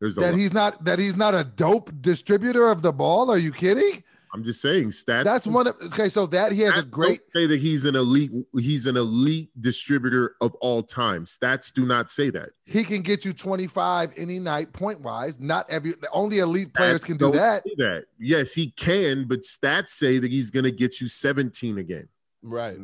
There's 0.00 0.16
that 0.16 0.34
he's 0.34 0.54
not 0.54 0.82
that 0.86 0.98
he's 0.98 1.16
not 1.16 1.34
a 1.34 1.44
dope 1.44 1.92
distributor 2.00 2.68
of 2.70 2.80
the 2.80 2.92
ball. 2.92 3.30
Are 3.30 3.38
you 3.38 3.52
kidding? 3.52 4.02
I'm 4.32 4.44
just 4.44 4.62
saying 4.62 4.90
stats. 4.90 5.24
That's 5.24 5.46
one 5.46 5.66
of 5.66 5.76
okay. 5.82 6.08
So 6.08 6.24
that 6.26 6.52
he 6.52 6.60
has 6.62 6.78
a 6.78 6.82
great 6.82 7.20
say 7.34 7.46
that 7.46 7.60
he's 7.60 7.84
an 7.84 7.96
elite. 7.96 8.30
He's 8.54 8.86
an 8.86 8.96
elite 8.96 9.50
distributor 9.60 10.36
of 10.40 10.54
all 10.56 10.82
time. 10.82 11.24
Stats 11.24 11.72
do 11.72 11.84
not 11.84 12.10
say 12.10 12.30
that. 12.30 12.50
He 12.64 12.84
can 12.84 13.02
get 13.02 13.24
you 13.24 13.32
25 13.32 14.12
any 14.16 14.38
night 14.38 14.72
point 14.72 15.00
wise. 15.00 15.40
Not 15.40 15.68
every 15.68 15.94
only 16.12 16.38
elite 16.38 16.72
players 16.72 17.02
stats 17.02 17.04
can 17.04 17.16
do 17.16 17.30
that. 17.32 17.64
that. 17.76 18.04
Yes, 18.18 18.52
he 18.52 18.70
can, 18.70 19.26
but 19.26 19.40
stats 19.40 19.90
say 19.90 20.18
that 20.18 20.30
he's 20.30 20.50
going 20.50 20.64
to 20.64 20.72
get 20.72 21.00
you 21.00 21.08
17 21.08 21.78
a 21.78 21.82
game. 21.82 22.08
Right. 22.42 22.78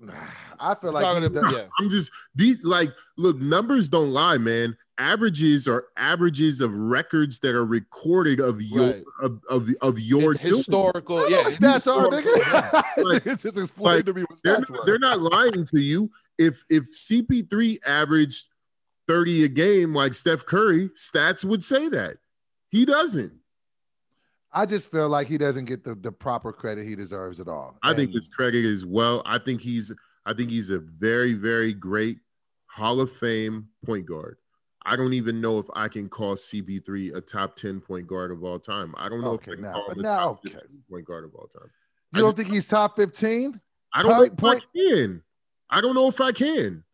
I 0.60 0.74
feel 0.74 0.92
like 0.92 1.32
the, 1.32 1.50
yeah. 1.54 1.66
I'm 1.78 1.88
just 1.88 2.10
these 2.34 2.62
like 2.64 2.90
look 3.16 3.38
numbers 3.38 3.88
don't 3.88 4.12
lie, 4.12 4.38
man 4.38 4.76
averages 5.00 5.66
are 5.66 5.86
averages 5.96 6.60
of 6.60 6.72
records 6.74 7.38
that 7.38 7.54
are 7.54 7.64
recorded 7.64 8.38
of 8.38 8.60
your 8.60 8.86
right. 8.86 9.04
of, 9.22 9.40
of, 9.48 9.68
of 9.80 9.98
your 9.98 10.34
historical. 10.34 11.28
Yeah, 11.28 11.44
stats 11.44 11.90
are 11.90 12.08
nigga. 12.08 12.72
like, 13.02 13.26
it's 13.26 13.78
like, 13.78 14.04
to 14.04 14.12
me 14.12 14.22
what 14.22 14.38
they're, 14.44 14.58
not, 14.58 14.86
they're 14.86 14.98
not 14.98 15.18
lying 15.18 15.64
to 15.64 15.80
you. 15.80 16.10
If 16.38 16.62
if 16.68 16.84
CP3 16.92 17.78
averaged 17.84 18.48
30 19.08 19.44
a 19.44 19.48
game 19.48 19.94
like 19.94 20.14
Steph 20.14 20.44
Curry, 20.44 20.90
stats 20.90 21.44
would 21.44 21.64
say 21.64 21.88
that. 21.88 22.18
He 22.68 22.84
doesn't. 22.84 23.32
I 24.52 24.66
just 24.66 24.90
feel 24.90 25.08
like 25.08 25.28
he 25.28 25.38
doesn't 25.38 25.66
get 25.66 25.84
the, 25.84 25.94
the 25.94 26.10
proper 26.10 26.52
credit 26.52 26.86
he 26.86 26.96
deserves 26.96 27.40
at 27.40 27.48
all. 27.48 27.78
I 27.82 27.90
and, 27.90 27.96
think 27.96 28.12
his 28.12 28.28
credit 28.28 28.64
is 28.64 28.84
well. 28.84 29.22
I 29.24 29.38
think 29.38 29.60
he's 29.60 29.92
I 30.26 30.34
think 30.34 30.50
he's 30.50 30.70
a 30.70 30.78
very, 30.78 31.32
very 31.32 31.72
great 31.72 32.18
Hall 32.66 33.00
of 33.00 33.10
Fame 33.10 33.68
point 33.84 34.06
guard. 34.06 34.36
I 34.84 34.96
don't 34.96 35.12
even 35.12 35.40
know 35.40 35.58
if 35.58 35.66
I 35.74 35.88
can 35.88 36.08
call 36.08 36.34
CP3 36.34 37.14
a 37.16 37.20
top 37.20 37.54
10 37.54 37.80
point 37.80 38.06
guard 38.06 38.30
of 38.30 38.42
all 38.42 38.58
time. 38.58 38.94
I 38.96 39.08
don't 39.08 39.20
know 39.20 39.32
okay, 39.32 39.52
if 39.52 39.52
I 39.52 39.54
can 39.56 39.62
now, 39.62 39.72
call 39.72 39.90
him 39.90 40.02
now, 40.02 40.40
okay. 40.46 40.58
point 40.90 41.04
guard 41.04 41.24
of 41.24 41.34
all 41.34 41.46
time. 41.48 41.70
You 42.12 42.18
I 42.18 42.18
don't 42.18 42.28
just, 42.28 42.36
think 42.38 42.50
he's 42.50 42.66
top 42.66 42.96
15? 42.96 43.60
I 43.92 44.02
don't 44.02 44.16
point, 44.16 44.42
know 44.42 44.48
if 44.48 44.62
I 44.62 44.78
can. 44.78 45.22
I 45.68 45.80
don't 45.80 45.94
know 45.94 46.08
if 46.08 46.20
I 46.20 46.32
can. 46.32 46.84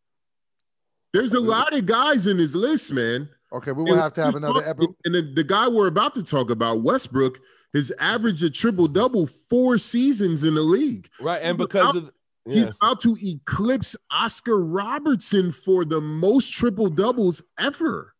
There's 1.12 1.32
a 1.32 1.40
lot 1.40 1.72
of 1.72 1.86
guys 1.86 2.26
in 2.26 2.36
his 2.36 2.54
list, 2.54 2.92
man. 2.92 3.28
Okay, 3.56 3.72
we 3.72 3.84
will 3.84 3.92
and 3.92 4.00
have 4.00 4.12
to 4.14 4.24
have 4.24 4.34
another 4.34 4.62
episode. 4.66 4.94
And 5.04 5.14
the, 5.14 5.22
the 5.22 5.44
guy 5.44 5.68
we're 5.68 5.86
about 5.86 6.14
to 6.14 6.22
talk 6.22 6.50
about, 6.50 6.82
Westbrook, 6.82 7.38
has 7.74 7.90
averaged 7.98 8.42
a 8.44 8.50
triple 8.50 8.88
double 8.88 9.26
four 9.26 9.78
seasons 9.78 10.44
in 10.44 10.54
the 10.54 10.62
league. 10.62 11.08
Right, 11.20 11.40
and 11.42 11.56
because 11.58 11.96
of 11.96 12.10
He's 12.46 12.68
about 12.68 13.00
to 13.00 13.16
eclipse 13.20 13.96
Oscar 14.10 14.64
Robertson 14.64 15.50
for 15.50 15.84
the 15.84 16.00
most 16.00 16.52
triple 16.52 16.88
doubles 16.88 17.42
ever. 17.58 18.14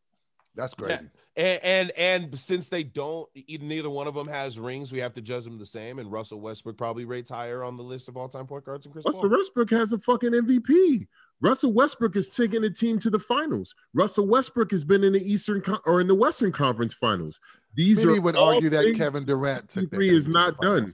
That's 0.55 0.75
crazy. 0.75 1.05
Yeah. 1.05 1.09
And, 1.37 1.61
and 1.63 1.91
and 1.99 2.39
since 2.39 2.71
they 2.71 2.83
don't, 2.83 3.29
either 3.35 3.65
neither 3.65 3.91
one 3.91 4.07
of 4.07 4.15
them 4.15 4.27
has 4.27 4.59
rings, 4.59 4.91
we 4.91 4.99
have 5.01 5.13
to 5.15 5.21
judge 5.21 5.45
them 5.45 5.59
the 5.59 5.67
same. 5.67 5.99
And 5.99 6.11
Russell 6.11 6.41
Westbrook 6.41 6.79
probably 6.79 7.05
rates 7.05 7.31
higher 7.31 7.63
on 7.63 7.77
the 7.77 7.83
list 7.83 8.09
of 8.09 8.17
all 8.17 8.29
time 8.29 8.47
point 8.47 8.65
guards 8.65 8.85
than 8.85 8.93
Chris. 8.93 9.05
Russell 9.05 9.29
Paul. 9.29 9.31
Westbrook 9.31 9.71
has 9.71 9.93
a 9.93 9.99
fucking 9.99 10.33
MVP. 10.33 11.07
Russell 11.41 11.73
Westbrook 11.73 12.17
is 12.17 12.35
taking 12.35 12.65
a 12.65 12.71
team 12.71 12.99
to 13.01 13.11
the 13.11 13.19
finals. 13.19 13.75
Russell 13.95 14.27
Westbrook 14.27 14.71
has 14.71 14.85
been 14.85 15.05
in 15.05 15.13
the 15.13 15.21
Eastern 15.21 15.61
Con- 15.61 15.81
or 15.85 16.01
in 16.01 16.09
the 16.09 16.15
Western 16.15 16.53
Conference 16.53 16.95
Finals. 16.95 17.41
These 17.75 18.05
Many 18.05 18.19
are 18.19 18.23
would 18.23 18.37
argue 18.37 18.71
that 18.71 18.95
Kevin 18.97 19.25
Durant 19.25 19.69
took 19.69 19.91
CP3 19.91 20.13
is 20.13 20.29
not 20.29 20.59
done. 20.61 20.93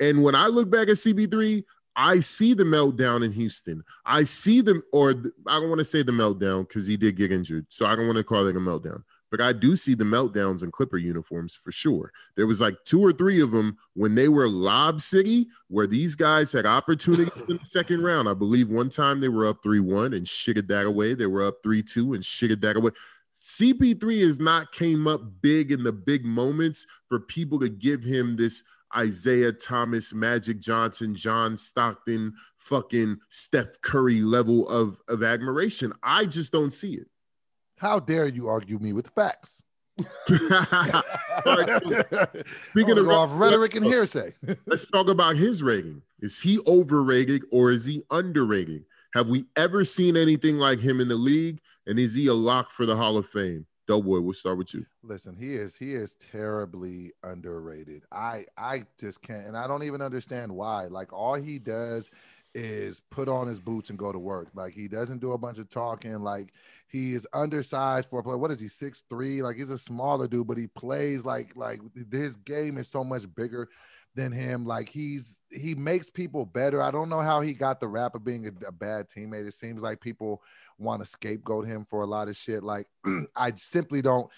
And 0.00 0.22
when 0.22 0.34
I 0.34 0.46
look 0.46 0.70
back 0.70 0.88
at 0.88 0.96
CP3, 0.96 1.64
I 1.96 2.20
see 2.20 2.54
the 2.54 2.64
meltdown 2.64 3.24
in 3.24 3.32
Houston. 3.32 3.82
I 4.06 4.24
see 4.24 4.60
them, 4.60 4.82
or 4.92 5.10
I 5.46 5.60
don't 5.60 5.68
want 5.68 5.80
to 5.80 5.84
say 5.84 6.02
the 6.02 6.12
meltdown 6.12 6.66
because 6.66 6.86
he 6.86 6.96
did 6.96 7.16
get 7.16 7.32
injured. 7.32 7.66
So 7.68 7.84
I 7.84 7.96
don't 7.96 8.06
want 8.06 8.16
to 8.18 8.24
call 8.24 8.46
it 8.46 8.56
a 8.56 8.60
meltdown. 8.60 9.02
But 9.30 9.40
I 9.40 9.52
do 9.52 9.76
see 9.76 9.94
the 9.94 10.04
meltdowns 10.04 10.62
in 10.62 10.72
Clipper 10.72 10.98
uniforms 10.98 11.54
for 11.54 11.70
sure. 11.70 12.12
There 12.36 12.46
was 12.46 12.60
like 12.60 12.76
two 12.84 13.00
or 13.04 13.12
three 13.12 13.40
of 13.40 13.52
them 13.52 13.78
when 13.94 14.14
they 14.14 14.28
were 14.28 14.48
Lob 14.48 15.00
City, 15.00 15.46
where 15.68 15.86
these 15.86 16.16
guys 16.16 16.52
had 16.52 16.66
opportunities 16.66 17.42
in 17.48 17.58
the 17.58 17.64
second 17.64 18.02
round. 18.02 18.28
I 18.28 18.34
believe 18.34 18.70
one 18.70 18.90
time 18.90 19.20
they 19.20 19.28
were 19.28 19.46
up 19.46 19.62
3 19.62 19.80
1 19.80 20.14
and 20.14 20.26
shitted 20.26 20.66
that 20.68 20.86
away. 20.86 21.14
They 21.14 21.26
were 21.26 21.46
up 21.46 21.62
3 21.62 21.82
2 21.82 22.14
and 22.14 22.22
shitted 22.22 22.60
that 22.62 22.76
away. 22.76 22.90
CP3 23.40 24.20
has 24.22 24.38
not 24.38 24.72
came 24.72 25.06
up 25.06 25.22
big 25.40 25.72
in 25.72 25.82
the 25.82 25.92
big 25.92 26.24
moments 26.24 26.86
for 27.08 27.20
people 27.20 27.58
to 27.60 27.68
give 27.68 28.02
him 28.02 28.36
this 28.36 28.62
Isiah 28.98 29.52
Thomas, 29.52 30.12
Magic 30.12 30.60
Johnson, 30.60 31.14
John 31.14 31.56
Stockton, 31.56 32.34
fucking 32.56 33.18
Steph 33.28 33.80
Curry 33.82 34.20
level 34.22 34.68
of, 34.68 35.00
of 35.08 35.22
admiration. 35.22 35.92
I 36.02 36.26
just 36.26 36.52
don't 36.52 36.72
see 36.72 36.94
it. 36.94 37.06
How 37.80 37.98
dare 37.98 38.28
you 38.28 38.46
argue 38.46 38.78
me 38.78 38.92
with 38.92 39.08
facts? 39.08 39.62
Speaking 40.28 40.50
of 42.98 43.08
off 43.08 43.30
rhetoric 43.32 43.74
and 43.74 43.86
hearsay, 43.86 44.34
let's 44.66 44.90
talk 44.90 45.08
about 45.08 45.36
his 45.36 45.62
rating. 45.62 46.02
Is 46.20 46.38
he 46.38 46.60
overrated 46.66 47.42
or 47.50 47.70
is 47.70 47.86
he 47.86 48.02
underrated? 48.10 48.84
Have 49.14 49.28
we 49.28 49.46
ever 49.56 49.82
seen 49.84 50.18
anything 50.18 50.58
like 50.58 50.78
him 50.78 51.00
in 51.00 51.08
the 51.08 51.14
league? 51.14 51.58
And 51.86 51.98
is 51.98 52.14
he 52.14 52.26
a 52.26 52.34
lock 52.34 52.70
for 52.70 52.84
the 52.84 52.94
Hall 52.94 53.16
of 53.16 53.26
Fame? 53.26 53.64
Doughboy, 53.88 54.20
we'll 54.20 54.34
start 54.34 54.58
with 54.58 54.74
you. 54.74 54.84
Listen, 55.02 55.34
he 55.34 55.54
is 55.54 55.74
he 55.74 55.94
is 55.94 56.16
terribly 56.16 57.12
underrated. 57.24 58.02
I 58.12 58.44
I 58.58 58.84
just 58.98 59.22
can't, 59.22 59.46
and 59.46 59.56
I 59.56 59.66
don't 59.66 59.84
even 59.84 60.02
understand 60.02 60.52
why. 60.52 60.84
Like 60.84 61.14
all 61.14 61.34
he 61.34 61.58
does 61.58 62.10
is 62.54 63.00
put 63.10 63.28
on 63.28 63.46
his 63.46 63.60
boots 63.60 63.90
and 63.90 63.98
go 63.98 64.12
to 64.12 64.18
work. 64.18 64.48
Like 64.54 64.74
he 64.74 64.88
doesn't 64.88 65.20
do 65.20 65.32
a 65.32 65.38
bunch 65.38 65.58
of 65.58 65.68
talking. 65.68 66.20
Like 66.20 66.52
he 66.90 67.14
is 67.14 67.26
undersized 67.32 68.10
for 68.10 68.20
a 68.20 68.22
player. 68.22 68.38
What 68.38 68.50
is 68.50 68.60
he? 68.60 68.68
Six 68.68 69.04
three. 69.08 69.42
Like 69.42 69.56
he's 69.56 69.70
a 69.70 69.78
smaller 69.78 70.26
dude, 70.26 70.46
but 70.46 70.58
he 70.58 70.66
plays 70.66 71.24
like 71.24 71.54
like 71.54 71.80
his 72.10 72.36
game 72.36 72.78
is 72.78 72.88
so 72.88 73.04
much 73.04 73.32
bigger 73.34 73.68
than 74.14 74.32
him. 74.32 74.66
Like 74.66 74.88
he's 74.88 75.42
he 75.50 75.74
makes 75.74 76.10
people 76.10 76.44
better. 76.44 76.82
I 76.82 76.90
don't 76.90 77.08
know 77.08 77.20
how 77.20 77.40
he 77.40 77.52
got 77.52 77.80
the 77.80 77.88
rap 77.88 78.14
of 78.14 78.24
being 78.24 78.46
a, 78.46 78.66
a 78.66 78.72
bad 78.72 79.08
teammate. 79.08 79.46
It 79.46 79.54
seems 79.54 79.80
like 79.80 80.00
people 80.00 80.42
want 80.78 81.02
to 81.02 81.08
scapegoat 81.08 81.66
him 81.66 81.86
for 81.88 82.02
a 82.02 82.06
lot 82.06 82.28
of 82.28 82.36
shit. 82.36 82.62
Like 82.64 82.86
I 83.36 83.52
simply 83.56 84.02
don't 84.02 84.28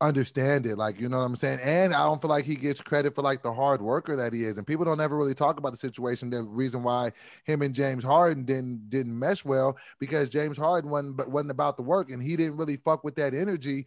understand 0.00 0.66
it. 0.66 0.76
Like, 0.76 0.98
you 1.00 1.08
know 1.08 1.18
what 1.18 1.24
I'm 1.24 1.36
saying? 1.36 1.60
And 1.62 1.94
I 1.94 2.04
don't 2.04 2.20
feel 2.20 2.30
like 2.30 2.44
he 2.44 2.56
gets 2.56 2.80
credit 2.80 3.14
for 3.14 3.22
like 3.22 3.42
the 3.42 3.52
hard 3.52 3.82
worker 3.82 4.16
that 4.16 4.32
he 4.32 4.44
is. 4.44 4.58
And 4.58 4.66
people 4.66 4.84
don't 4.84 5.00
ever 5.00 5.16
really 5.16 5.34
talk 5.34 5.58
about 5.58 5.72
the 5.72 5.78
situation. 5.78 6.30
The 6.30 6.42
reason 6.42 6.82
why 6.82 7.12
him 7.44 7.62
and 7.62 7.74
James 7.74 8.02
Harden 8.02 8.44
didn't 8.44 8.88
didn't 8.88 9.18
mesh 9.18 9.44
well 9.44 9.76
because 9.98 10.30
James 10.30 10.56
Harden 10.56 10.90
wasn't 10.90 11.16
but 11.16 11.30
wasn't 11.30 11.50
about 11.50 11.76
the 11.76 11.82
work 11.82 12.10
and 12.10 12.22
he 12.22 12.36
didn't 12.36 12.56
really 12.56 12.76
fuck 12.78 13.04
with 13.04 13.16
that 13.16 13.34
energy 13.34 13.86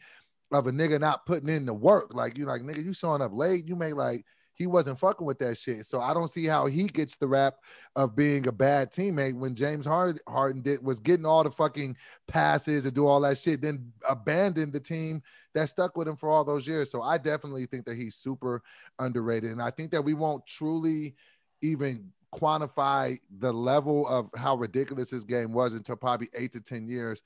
of 0.51 0.67
a 0.67 0.71
nigga 0.71 0.99
not 0.99 1.25
putting 1.25 1.49
in 1.49 1.65
the 1.65 1.73
work. 1.73 2.13
Like 2.13 2.37
you 2.37 2.45
like 2.45 2.61
nigga, 2.61 2.83
you 2.83 2.93
showing 2.93 3.21
up 3.21 3.31
late, 3.33 3.67
you 3.67 3.75
make 3.75 3.95
like 3.95 4.25
he 4.55 4.67
wasn't 4.67 4.99
fucking 4.99 5.25
with 5.25 5.39
that 5.39 5.57
shit. 5.57 5.85
So 5.85 5.99
I 6.01 6.13
don't 6.13 6.29
see 6.29 6.45
how 6.45 6.67
he 6.67 6.83
gets 6.87 7.15
the 7.17 7.27
rap 7.27 7.55
of 7.95 8.15
being 8.15 8.47
a 8.47 8.51
bad 8.51 8.91
teammate 8.91 9.33
when 9.33 9.55
James 9.55 9.85
Harden 9.85 10.61
did 10.61 10.83
was 10.83 10.99
getting 10.99 11.25
all 11.25 11.43
the 11.43 11.51
fucking 11.51 11.97
passes 12.27 12.85
and 12.85 12.93
do 12.93 13.07
all 13.07 13.19
that 13.21 13.37
shit, 13.37 13.61
then 13.61 13.91
abandoned 14.07 14.73
the 14.73 14.79
team 14.79 15.21
that 15.55 15.69
stuck 15.69 15.97
with 15.97 16.07
him 16.07 16.15
for 16.15 16.29
all 16.29 16.43
those 16.43 16.67
years. 16.67 16.91
So 16.91 17.01
I 17.01 17.17
definitely 17.17 17.65
think 17.65 17.85
that 17.85 17.95
he's 17.95 18.15
super 18.15 18.61
underrated, 18.99 19.51
and 19.51 19.61
I 19.61 19.71
think 19.71 19.91
that 19.91 20.03
we 20.03 20.13
won't 20.13 20.45
truly 20.45 21.15
even 21.61 22.11
quantify 22.33 23.19
the 23.39 23.53
level 23.53 24.07
of 24.07 24.29
how 24.35 24.55
ridiculous 24.55 25.11
his 25.11 25.23
game 25.23 25.53
was 25.53 25.75
until 25.75 25.95
probably 25.95 26.29
eight 26.35 26.51
to 26.51 26.61
ten 26.61 26.87
years 26.87 27.21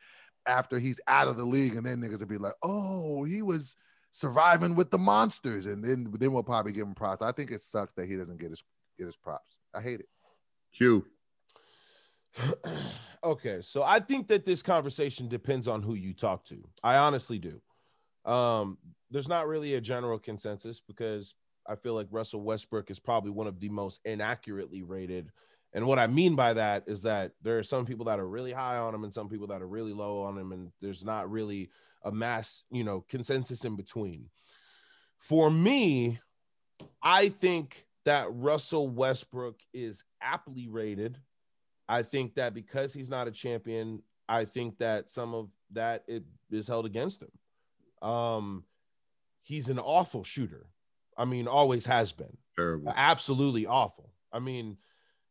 after 0.45 0.79
he's 0.79 0.99
out 1.07 1.27
of 1.27 1.35
the 1.37 1.45
league, 1.45 1.75
and 1.75 1.85
then 1.85 2.01
niggas 2.01 2.19
will 2.19 2.27
be 2.27 2.37
like, 2.37 2.55
"Oh, 2.63 3.23
he 3.23 3.41
was." 3.41 3.75
Surviving 4.17 4.73
with 4.73 4.89
the 4.89 4.97
monsters, 4.97 5.67
and 5.67 5.83
then 5.83 6.11
then 6.17 6.33
we'll 6.33 6.41
probably 6.41 6.71
give 6.71 6.87
him 6.87 6.95
props. 6.95 7.21
I 7.21 7.31
think 7.31 7.51
it 7.51 7.61
sucks 7.61 7.93
that 7.93 8.09
he 8.09 8.15
doesn't 8.15 8.39
get 8.39 8.49
his 8.49 8.63
get 8.97 9.05
his 9.05 9.15
props. 9.15 9.59
I 9.75 9.81
hate 9.81 9.99
it. 9.99 10.07
Q. 10.73 11.05
okay, 13.23 13.61
so 13.61 13.83
I 13.83 13.99
think 13.99 14.27
that 14.29 14.43
this 14.43 14.63
conversation 14.63 15.27
depends 15.27 15.67
on 15.67 15.83
who 15.83 15.93
you 15.93 16.13
talk 16.13 16.45
to. 16.45 16.67
I 16.83 16.97
honestly 16.97 17.37
do. 17.37 17.61
Um, 18.29 18.79
there's 19.11 19.29
not 19.29 19.47
really 19.47 19.75
a 19.75 19.81
general 19.81 20.17
consensus 20.17 20.81
because 20.81 21.35
I 21.67 21.75
feel 21.75 21.93
like 21.93 22.07
Russell 22.09 22.41
Westbrook 22.41 22.89
is 22.89 22.99
probably 22.99 23.31
one 23.31 23.47
of 23.47 23.59
the 23.59 23.69
most 23.69 24.01
inaccurately 24.03 24.81
rated. 24.81 25.31
And 25.73 25.85
what 25.85 25.99
I 25.99 26.07
mean 26.07 26.35
by 26.35 26.53
that 26.53 26.83
is 26.87 27.03
that 27.03 27.33
there 27.43 27.59
are 27.59 27.63
some 27.63 27.85
people 27.85 28.05
that 28.05 28.19
are 28.19 28.27
really 28.27 28.51
high 28.51 28.77
on 28.77 28.95
him 28.95 29.03
and 29.03 29.13
some 29.13 29.29
people 29.29 29.47
that 29.47 29.61
are 29.61 29.67
really 29.67 29.93
low 29.93 30.23
on 30.23 30.37
him, 30.37 30.51
and 30.53 30.71
there's 30.81 31.05
not 31.05 31.29
really 31.29 31.69
a 32.03 32.11
mass, 32.11 32.63
you 32.71 32.83
know, 32.83 33.05
consensus 33.09 33.65
in 33.65 33.75
between. 33.75 34.29
For 35.17 35.49
me, 35.49 36.19
I 37.01 37.29
think 37.29 37.85
that 38.05 38.27
Russell 38.31 38.87
Westbrook 38.87 39.59
is 39.73 40.03
aptly 40.21 40.67
rated. 40.67 41.17
I 41.89 42.03
think 42.03 42.35
that 42.35 42.53
because 42.53 42.93
he's 42.93 43.09
not 43.09 43.27
a 43.27 43.31
champion, 43.31 44.01
I 44.29 44.45
think 44.45 44.77
that 44.79 45.09
some 45.09 45.33
of 45.33 45.49
that 45.71 46.03
it 46.07 46.23
is 46.51 46.67
held 46.67 46.85
against 46.85 47.21
him. 47.21 48.07
Um, 48.07 48.63
he's 49.41 49.69
an 49.69 49.79
awful 49.79 50.23
shooter. 50.23 50.67
I 51.17 51.25
mean, 51.25 51.47
always 51.47 51.85
has 51.85 52.11
been. 52.11 52.37
Terrible. 52.55 52.93
Absolutely 52.95 53.65
awful. 53.65 54.11
I 54.31 54.39
mean, 54.39 54.77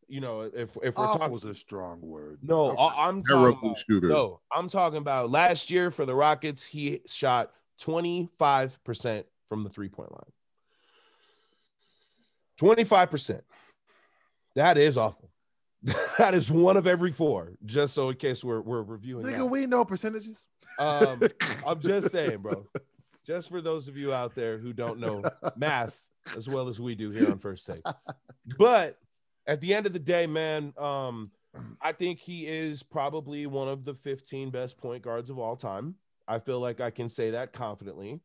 you 0.09 0.21
know, 0.21 0.43
if 0.43 0.77
if 0.83 0.97
we're 0.97 1.07
talking, 1.07 1.31
was 1.31 1.45
a 1.45 1.55
strong 1.55 2.01
word. 2.01 2.39
No, 2.43 2.71
I, 2.71 3.09
am 3.09 3.23
talking 3.23 3.59
about, 3.69 3.79
shooter. 3.79 4.09
No, 4.09 4.41
I'm 4.53 4.69
talking 4.69 4.99
about 4.99 5.31
last 5.31 5.71
year 5.71 5.91
for 5.91 6.05
the 6.05 6.15
Rockets. 6.15 6.65
He 6.65 7.01
shot 7.07 7.51
25 7.81 8.83
percent 8.85 9.27
from 9.49 9.65
the 9.65 9.71
three 9.71 9.89
point 9.89 10.13
line. 10.13 10.33
25 12.59 13.11
percent. 13.11 13.45
That 14.55 14.79
is 14.79 14.97
awful. 14.97 15.31
that 16.19 16.35
is 16.35 16.51
one 16.51 16.77
of 16.77 16.87
every 16.87 17.13
four. 17.13 17.53
Just 17.65 17.95
so 17.95 18.09
in 18.11 18.17
case 18.17 18.43
we're 18.43 18.61
we're 18.61 18.83
reviewing. 18.83 19.27
Nigga, 19.27 19.49
we 19.49 19.67
know 19.67 19.85
percentages. 19.85 20.47
Um, 20.79 21.23
I'm 21.67 21.81
just 21.81 22.11
saying, 22.11 22.39
bro. 22.39 22.67
Just 23.27 23.51
for 23.51 23.61
those 23.61 23.89
of 23.89 23.97
you 23.97 24.13
out 24.13 24.35
there 24.35 24.59
who 24.59 24.73
don't 24.73 24.99
know 24.99 25.23
math 25.57 25.99
as 26.37 26.49
well 26.49 26.69
as 26.69 26.81
we 26.81 26.95
do 26.95 27.11
here 27.11 27.31
on 27.31 27.39
First 27.39 27.67
Take, 27.67 27.83
but 28.59 28.99
at 29.47 29.61
the 29.61 29.75
end 29.75 29.87
of 29.87 29.93
the 29.93 29.99
day, 29.99 30.27
man, 30.27 30.73
um, 30.77 31.31
I 31.81 31.93
think 31.93 32.19
he 32.19 32.47
is 32.47 32.83
probably 32.83 33.47
one 33.47 33.69
of 33.69 33.85
the 33.85 33.95
15 33.95 34.51
best 34.51 34.77
point 34.79 35.03
guards 35.03 35.31
of 35.31 35.39
all 35.39 35.57
time. 35.57 35.95
I 36.29 36.39
feel 36.39 36.61
like 36.61 36.81
I 36.81 36.91
can 36.91 37.09
say 37.09 37.31
that 37.31 37.53
confidently. 37.53 38.21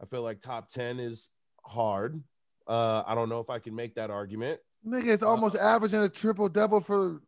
I 0.00 0.06
feel 0.06 0.22
like 0.22 0.40
top 0.40 0.68
10 0.68 0.98
is 0.98 1.28
hard. 1.64 2.22
Uh, 2.66 3.02
I 3.06 3.14
don't 3.14 3.28
know 3.28 3.40
if 3.40 3.50
I 3.50 3.58
can 3.58 3.74
make 3.74 3.94
that 3.96 4.10
argument. 4.10 4.60
Nigga, 4.86 5.08
it's 5.08 5.22
almost 5.22 5.56
uh, 5.56 5.60
averaging 5.60 6.00
a 6.00 6.08
triple 6.08 6.48
double 6.48 6.80
for 6.80 7.20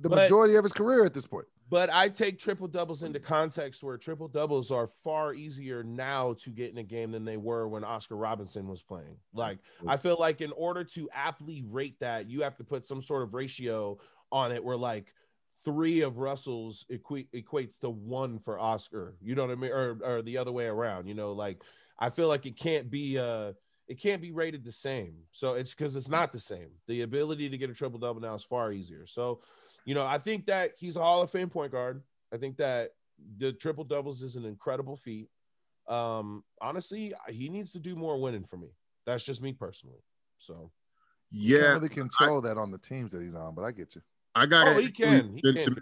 the 0.00 0.08
majority 0.08 0.54
of 0.54 0.64
his 0.64 0.72
career 0.72 1.04
at 1.04 1.12
this 1.12 1.26
point. 1.26 1.46
But 1.72 1.88
I 1.90 2.10
take 2.10 2.38
triple 2.38 2.68
doubles 2.68 3.02
into 3.02 3.18
context 3.18 3.82
where 3.82 3.96
triple 3.96 4.28
doubles 4.28 4.70
are 4.70 4.86
far 4.86 5.32
easier 5.32 5.82
now 5.82 6.34
to 6.34 6.50
get 6.50 6.70
in 6.70 6.76
a 6.76 6.82
game 6.82 7.12
than 7.12 7.24
they 7.24 7.38
were 7.38 7.66
when 7.66 7.82
Oscar 7.82 8.14
Robinson 8.14 8.68
was 8.68 8.82
playing. 8.82 9.16
Like, 9.32 9.58
I 9.86 9.96
feel 9.96 10.18
like 10.20 10.42
in 10.42 10.52
order 10.52 10.84
to 10.84 11.08
aptly 11.14 11.64
rate 11.66 11.98
that, 12.00 12.28
you 12.28 12.42
have 12.42 12.58
to 12.58 12.64
put 12.64 12.84
some 12.84 13.00
sort 13.00 13.22
of 13.22 13.32
ratio 13.32 13.98
on 14.30 14.52
it 14.52 14.62
where 14.62 14.76
like 14.76 15.14
three 15.64 16.02
of 16.02 16.18
Russell's 16.18 16.84
equ- 16.92 17.28
equates 17.34 17.80
to 17.80 17.88
one 17.88 18.38
for 18.38 18.58
Oscar. 18.58 19.16
You 19.22 19.34
know 19.34 19.46
what 19.46 19.52
I 19.52 19.54
mean? 19.54 19.72
Or, 19.72 19.98
or 20.04 20.20
the 20.20 20.36
other 20.36 20.52
way 20.52 20.66
around. 20.66 21.06
You 21.06 21.14
know, 21.14 21.32
like 21.32 21.62
I 21.98 22.10
feel 22.10 22.28
like 22.28 22.44
it 22.44 22.58
can't 22.58 22.90
be 22.90 23.16
uh 23.16 23.54
it 23.88 23.98
can't 23.98 24.20
be 24.20 24.30
rated 24.30 24.62
the 24.62 24.72
same. 24.72 25.14
So 25.30 25.54
it's 25.54 25.72
because 25.72 25.96
it's 25.96 26.10
not 26.10 26.32
the 26.32 26.38
same. 26.38 26.68
The 26.86 27.00
ability 27.00 27.48
to 27.48 27.56
get 27.56 27.70
a 27.70 27.74
triple 27.74 27.98
double 27.98 28.20
now 28.20 28.34
is 28.34 28.44
far 28.44 28.72
easier. 28.72 29.06
So 29.06 29.40
you 29.84 29.94
know, 29.94 30.06
I 30.06 30.18
think 30.18 30.46
that 30.46 30.72
he's 30.78 30.96
a 30.96 31.00
Hall 31.00 31.22
of 31.22 31.30
Fame 31.30 31.48
point 31.48 31.72
guard. 31.72 32.02
I 32.32 32.36
think 32.36 32.56
that 32.58 32.90
the 33.38 33.52
triple 33.52 33.84
doubles 33.84 34.22
is 34.22 34.36
an 34.36 34.44
incredible 34.44 34.96
feat. 34.96 35.28
Um, 35.88 36.44
honestly, 36.60 37.12
he 37.28 37.48
needs 37.48 37.72
to 37.72 37.78
do 37.78 37.96
more 37.96 38.20
winning 38.20 38.44
for 38.44 38.56
me. 38.56 38.68
That's 39.06 39.24
just 39.24 39.42
me 39.42 39.52
personally. 39.52 39.98
So, 40.38 40.70
yeah, 41.30 41.56
you 41.56 41.62
can't 41.62 41.74
really 41.74 41.88
control 41.88 42.38
I, 42.38 42.48
that 42.48 42.58
on 42.58 42.70
the 42.70 42.78
teams 42.78 43.12
that 43.12 43.22
he's 43.22 43.34
on, 43.34 43.54
but 43.54 43.62
I 43.62 43.72
get 43.72 43.94
you. 43.94 44.02
I 44.34 44.46
got 44.46 44.68
oh, 44.68 44.80
he 44.80 44.90
can. 44.90 45.34
He 45.34 45.52
can. 45.52 45.76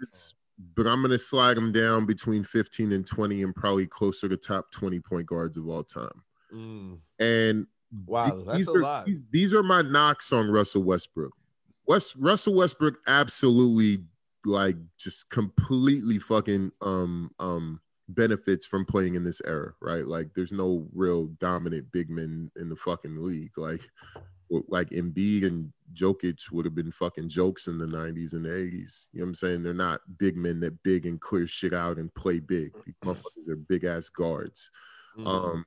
but 0.75 0.87
I'm 0.87 1.01
gonna 1.01 1.19
slide 1.19 1.57
him 1.57 1.71
down 1.71 2.05
between 2.05 2.43
15 2.43 2.91
and 2.91 3.05
20, 3.05 3.43
and 3.43 3.55
probably 3.55 3.87
closer 3.87 4.27
to 4.27 4.37
top 4.37 4.71
20 4.71 4.99
point 4.99 5.25
guards 5.25 5.57
of 5.57 5.67
all 5.67 5.83
time. 5.83 6.23
Mm. 6.53 6.97
And 7.19 7.67
wow, 8.05 8.35
these 8.55 8.65
that's 8.65 8.67
are, 8.69 8.79
a 8.79 8.83
lot. 8.83 9.05
These, 9.05 9.19
these 9.31 9.53
are 9.53 9.63
my 9.63 9.81
knocks 9.81 10.33
on 10.33 10.51
Russell 10.51 10.83
Westbrook. 10.83 11.33
West 11.91 12.15
Russell 12.17 12.53
Westbrook 12.55 12.99
absolutely 13.05 14.05
like 14.45 14.77
just 14.97 15.29
completely 15.29 16.19
fucking 16.19 16.71
um 16.81 17.31
um 17.37 17.81
benefits 18.07 18.65
from 18.65 18.85
playing 18.85 19.15
in 19.15 19.25
this 19.25 19.41
era, 19.45 19.73
right? 19.81 20.07
Like 20.07 20.29
there's 20.33 20.53
no 20.53 20.87
real 20.93 21.25
dominant 21.41 21.91
big 21.91 22.09
men 22.09 22.49
in 22.55 22.69
the 22.69 22.77
fucking 22.77 23.21
league. 23.21 23.57
Like 23.57 23.81
like 24.69 24.91
Embiid 24.91 25.45
and 25.45 25.73
Jokic 25.93 26.49
would 26.53 26.63
have 26.63 26.75
been 26.75 26.93
fucking 26.93 27.27
jokes 27.27 27.67
in 27.67 27.77
the 27.77 27.85
90s 27.85 28.31
and 28.31 28.45
the 28.45 28.49
80s. 28.49 29.07
You 29.11 29.19
know 29.19 29.25
what 29.25 29.27
I'm 29.27 29.35
saying? 29.35 29.63
They're 29.63 29.73
not 29.73 29.99
big 30.17 30.37
men 30.37 30.61
that 30.61 30.81
big 30.83 31.05
and 31.05 31.19
clear 31.19 31.45
shit 31.45 31.73
out 31.73 31.97
and 31.97 32.13
play 32.15 32.39
big. 32.39 32.71
These 32.85 32.95
motherfuckers 33.03 33.49
are 33.49 33.57
big 33.57 33.83
ass 33.83 34.07
guards. 34.07 34.69
Mm-hmm. 35.17 35.27
Um, 35.27 35.65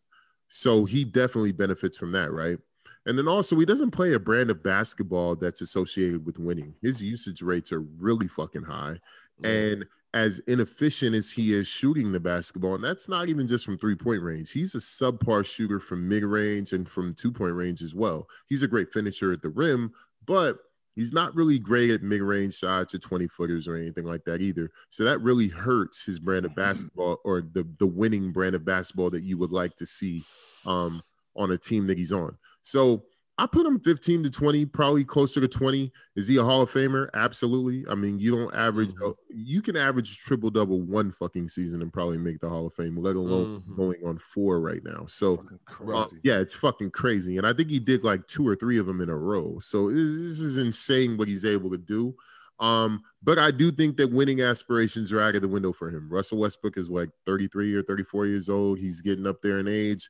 so 0.48 0.86
he 0.86 1.04
definitely 1.04 1.52
benefits 1.52 1.98
from 1.98 2.12
that, 2.12 2.32
right? 2.32 2.58
And 3.06 3.18
then 3.18 3.28
also, 3.28 3.58
he 3.58 3.66
doesn't 3.66 3.90
play 3.90 4.14
a 4.14 4.18
brand 4.18 4.50
of 4.50 4.62
basketball 4.62 5.36
that's 5.36 5.60
associated 5.60 6.24
with 6.24 6.38
winning. 6.38 6.74
His 6.80 7.02
usage 7.02 7.42
rates 7.42 7.70
are 7.70 7.80
really 7.80 8.28
fucking 8.28 8.62
high. 8.62 8.98
And 9.42 9.84
as 10.14 10.38
inefficient 10.46 11.14
as 11.16 11.30
he 11.30 11.52
is 11.52 11.66
shooting 11.66 12.12
the 12.12 12.20
basketball, 12.20 12.76
and 12.76 12.84
that's 12.84 13.08
not 13.08 13.28
even 13.28 13.48
just 13.48 13.64
from 13.64 13.76
three 13.76 13.96
point 13.96 14.22
range, 14.22 14.52
he's 14.52 14.74
a 14.74 14.78
subpar 14.78 15.44
shooter 15.44 15.80
from 15.80 16.08
mid 16.08 16.22
range 16.22 16.72
and 16.72 16.88
from 16.88 17.14
two 17.14 17.32
point 17.32 17.54
range 17.54 17.82
as 17.82 17.94
well. 17.94 18.28
He's 18.46 18.62
a 18.62 18.68
great 18.68 18.92
finisher 18.92 19.32
at 19.32 19.42
the 19.42 19.48
rim, 19.48 19.92
but 20.24 20.58
he's 20.94 21.12
not 21.12 21.34
really 21.34 21.58
great 21.58 21.90
at 21.90 22.02
mid 22.02 22.22
range 22.22 22.56
shots 22.56 22.94
or 22.94 22.98
20 22.98 23.26
footers 23.26 23.66
or 23.66 23.76
anything 23.76 24.04
like 24.04 24.24
that 24.24 24.40
either. 24.40 24.70
So 24.90 25.02
that 25.02 25.20
really 25.20 25.48
hurts 25.48 26.04
his 26.04 26.20
brand 26.20 26.46
of 26.46 26.54
basketball 26.54 27.18
or 27.24 27.40
the, 27.40 27.66
the 27.78 27.86
winning 27.86 28.30
brand 28.30 28.54
of 28.54 28.64
basketball 28.64 29.10
that 29.10 29.24
you 29.24 29.36
would 29.38 29.50
like 29.50 29.74
to 29.76 29.86
see 29.86 30.22
um, 30.64 31.02
on 31.36 31.50
a 31.50 31.58
team 31.58 31.88
that 31.88 31.98
he's 31.98 32.12
on. 32.12 32.38
So 32.64 33.04
I 33.36 33.46
put 33.46 33.66
him 33.66 33.80
15 33.80 34.22
to 34.22 34.30
20, 34.30 34.64
probably 34.66 35.04
closer 35.04 35.40
to 35.40 35.48
20. 35.48 35.92
Is 36.14 36.28
he 36.28 36.36
a 36.36 36.44
Hall 36.44 36.62
of 36.62 36.70
Famer? 36.70 37.08
Absolutely. 37.14 37.84
I 37.90 37.96
mean, 37.96 38.20
you 38.20 38.30
don't 38.36 38.54
average, 38.54 38.92
Mhm. 38.92 39.14
you 39.28 39.60
can 39.60 39.76
average 39.76 40.18
triple 40.18 40.50
double 40.50 40.80
one 40.80 41.10
fucking 41.10 41.48
season 41.48 41.82
and 41.82 41.92
probably 41.92 42.16
make 42.16 42.38
the 42.38 42.48
Hall 42.48 42.66
of 42.66 42.74
Fame, 42.74 42.96
let 42.96 43.16
alone 43.16 43.60
Mhm. 43.62 43.76
going 43.76 44.06
on 44.06 44.18
four 44.18 44.60
right 44.60 44.82
now. 44.84 45.06
So, 45.06 45.38
Fucking 45.38 45.90
uh, 45.92 46.06
yeah, 46.22 46.38
it's 46.38 46.54
fucking 46.54 46.92
crazy. 46.92 47.36
And 47.36 47.44
I 47.46 47.52
think 47.52 47.70
he 47.70 47.80
did 47.80 48.04
like 48.04 48.24
two 48.28 48.46
or 48.46 48.54
three 48.54 48.78
of 48.78 48.86
them 48.86 49.00
in 49.00 49.08
a 49.08 49.16
row. 49.16 49.58
So 49.60 49.90
this 49.90 50.16
this 50.18 50.40
is 50.40 50.56
insane 50.58 51.16
what 51.16 51.26
he's 51.28 51.44
able 51.44 51.70
to 51.70 51.78
do. 51.78 52.14
Um, 52.60 53.02
but 53.20 53.36
I 53.36 53.50
do 53.50 53.72
think 53.72 53.96
that 53.96 54.12
winning 54.12 54.42
aspirations 54.42 55.12
are 55.12 55.20
out 55.20 55.34
of 55.34 55.42
the 55.42 55.48
window 55.48 55.72
for 55.72 55.90
him. 55.90 56.08
Russell 56.08 56.38
Westbrook 56.38 56.78
is 56.78 56.88
like 56.88 57.10
33 57.26 57.74
or 57.74 57.82
34 57.82 58.26
years 58.26 58.48
old. 58.48 58.78
He's 58.78 59.00
getting 59.00 59.26
up 59.26 59.42
there 59.42 59.58
in 59.58 59.66
age. 59.66 60.08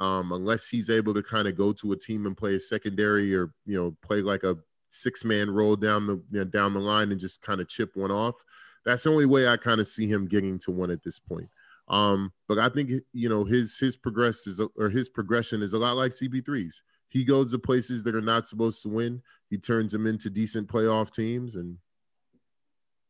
Um, 0.00 0.30
unless 0.30 0.68
he's 0.68 0.90
able 0.90 1.12
to 1.14 1.22
kind 1.22 1.48
of 1.48 1.56
go 1.56 1.72
to 1.72 1.92
a 1.92 1.96
team 1.96 2.26
and 2.26 2.36
play 2.36 2.54
a 2.54 2.60
secondary 2.60 3.34
or 3.34 3.52
you 3.66 3.76
know 3.76 3.96
play 4.02 4.22
like 4.22 4.44
a 4.44 4.56
six 4.90 5.24
man 5.24 5.50
role 5.50 5.76
down 5.76 6.06
the 6.06 6.22
you 6.30 6.38
know, 6.38 6.44
down 6.44 6.74
the 6.74 6.80
line 6.80 7.10
and 7.10 7.20
just 7.20 7.42
kind 7.42 7.60
of 7.60 7.68
chip 7.68 7.96
one 7.96 8.10
off. 8.10 8.42
That's 8.84 9.02
the 9.02 9.10
only 9.10 9.26
way 9.26 9.48
I 9.48 9.56
kind 9.56 9.80
of 9.80 9.88
see 9.88 10.06
him 10.06 10.26
getting 10.26 10.58
to 10.60 10.70
one 10.70 10.90
at 10.90 11.02
this 11.02 11.18
point. 11.18 11.48
Um, 11.88 12.32
but 12.46 12.58
I 12.58 12.68
think 12.68 12.90
you 13.12 13.28
know 13.28 13.44
his 13.44 13.78
his 13.78 13.96
progress 13.96 14.46
is 14.46 14.60
or 14.76 14.88
his 14.88 15.08
progression 15.08 15.62
is 15.62 15.72
a 15.72 15.78
lot 15.78 15.96
like 15.96 16.12
CP3's. 16.12 16.82
He 17.08 17.24
goes 17.24 17.50
to 17.52 17.58
places 17.58 18.02
that 18.02 18.14
are 18.14 18.20
not 18.20 18.46
supposed 18.46 18.82
to 18.82 18.88
win. 18.90 19.22
He 19.48 19.56
turns 19.56 19.92
them 19.92 20.06
into 20.06 20.28
decent 20.28 20.68
playoff 20.68 21.10
teams, 21.10 21.56
and 21.56 21.78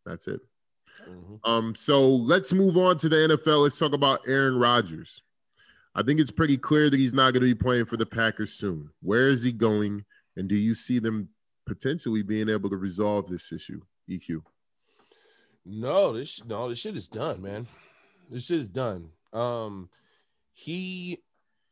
that's 0.06 0.28
it. 0.28 0.40
Mhm. 1.08 1.40
Um, 1.44 1.74
so 1.74 2.08
let's 2.08 2.52
move 2.52 2.76
on 2.76 2.96
to 2.98 3.08
the 3.08 3.16
NFL. 3.16 3.62
Let's 3.62 3.78
talk 3.78 3.92
about 3.92 4.20
Aaron 4.26 4.56
Rodgers. 4.56 5.22
I 5.98 6.02
think 6.04 6.20
it's 6.20 6.30
pretty 6.30 6.56
clear 6.56 6.88
that 6.88 6.96
he's 6.96 7.12
not 7.12 7.32
going 7.32 7.42
to 7.42 7.52
be 7.52 7.56
playing 7.56 7.86
for 7.86 7.96
the 7.96 8.06
Packers 8.06 8.52
soon. 8.52 8.88
Where 9.02 9.26
is 9.26 9.42
he 9.42 9.50
going? 9.50 10.04
And 10.36 10.48
do 10.48 10.54
you 10.54 10.76
see 10.76 11.00
them 11.00 11.28
potentially 11.66 12.22
being 12.22 12.48
able 12.48 12.70
to 12.70 12.76
resolve 12.76 13.26
this 13.26 13.50
issue? 13.50 13.80
EQ. 14.08 14.42
No, 15.66 16.12
this 16.12 16.44
no, 16.44 16.68
this 16.68 16.78
shit 16.78 16.94
is 16.94 17.08
done, 17.08 17.42
man. 17.42 17.66
This 18.30 18.44
shit 18.44 18.60
is 18.60 18.68
done. 18.68 19.08
Um, 19.32 19.88
he, 20.52 21.18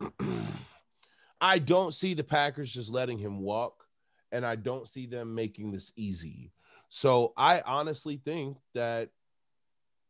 I 1.41 1.61
don't 1.61 1.95
see 1.95 2.13
the 2.13 2.25
Packers 2.25 2.75
just 2.75 2.93
letting 2.93 3.19
him 3.19 3.39
walk, 3.39 3.85
and 4.33 4.45
I 4.45 4.57
don't 4.57 4.89
see 4.89 5.07
them 5.07 5.37
making 5.37 5.71
this 5.71 5.93
easy. 5.95 6.51
So 6.89 7.33
I 7.37 7.63
honestly 7.65 8.21
think 8.25 8.57
that, 8.75 9.11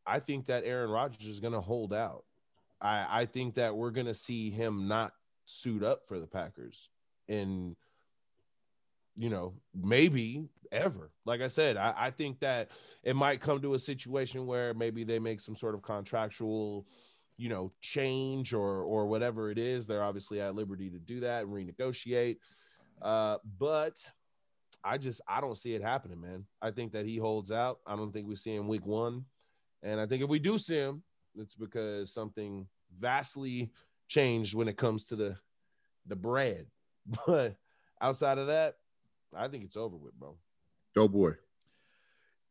I 0.07 0.21
think 0.21 0.47
that 0.47 0.65
Aaron 0.65 0.89
Rodgers 0.89 1.27
is 1.27 1.39
going 1.39 1.53
to 1.53 1.61
hold 1.61 1.93
out. 1.93 2.25
I 2.81 3.07
I 3.23 3.25
think 3.27 3.55
that 3.55 3.77
we're 3.77 3.91
to 3.91 4.15
see 4.15 4.51
him 4.51 4.89
not 4.89 5.13
suit 5.47 5.83
up 5.83 6.03
for 6.07 6.19
the 6.19 6.27
Packers, 6.27 6.89
and 7.29 7.77
you 9.17 9.31
know 9.31 9.55
maybe 9.75 10.49
ever. 10.73 11.11
Like 11.25 11.41
I 11.41 11.49
said, 11.49 11.77
I, 11.77 11.95
I 11.97 12.11
think 12.11 12.41
that 12.41 12.71
it 13.03 13.17
might 13.17 13.41
come 13.41 13.61
to 13.63 13.75
a 13.75 13.79
situation 13.79 14.47
where 14.47 14.75
maybe 14.75 15.05
they 15.05 15.19
make 15.19 15.41
some 15.41 15.57
sort 15.57 15.75
of 15.75 15.83
contractual 15.83 16.87
you 17.39 17.49
know 17.49 17.73
change 17.81 18.53
or 18.53 18.83
or 18.83 19.07
whatever 19.07 19.51
it 19.51 19.59
is. 19.59 19.87
They're 19.87 20.03
obviously 20.03 20.41
at 20.41 20.55
liberty 20.55 20.91
to 20.91 20.99
do 20.99 21.21
that 21.21 21.45
and 21.45 21.53
renegotiate. 21.53 22.39
Uh 23.03 23.37
but 23.59 23.99
i 24.85 24.97
just 24.97 25.21
i 25.29 25.41
don't 25.41 25.59
see 25.59 25.75
it 25.75 25.83
happening 25.83 26.21
man. 26.21 26.45
I 26.63 26.71
think 26.71 26.93
that 26.93 27.07
he 27.07 27.17
holds 27.17 27.51
out. 27.51 27.81
I 27.87 27.97
don't 27.97 28.13
think 28.13 28.27
we 28.27 28.37
see 28.37 28.55
him 28.55 28.69
week 28.69 28.87
one. 28.87 29.25
And 29.83 30.01
i 30.01 30.07
think 30.07 30.23
if 30.23 30.29
we 30.29 30.39
do 30.39 30.59
see 30.59 30.77
him 30.77 31.03
it's 31.39 31.55
because 31.55 32.13
something 32.13 32.67
vastly 32.99 33.71
changed 34.09 34.55
when 34.55 34.69
it 34.69 34.77
comes 34.77 35.05
to 35.05 35.17
the 35.17 35.37
the 36.07 36.17
bread 36.17 36.67
but 37.27 37.57
outside 38.01 38.39
of 38.39 38.47
that 38.47 38.77
i 39.37 39.49
think 39.49 39.65
it's 39.65 39.77
over 39.77 39.97
with 39.97 40.15
bro 40.15 40.37
Oh 40.97 41.09
boy. 41.09 41.33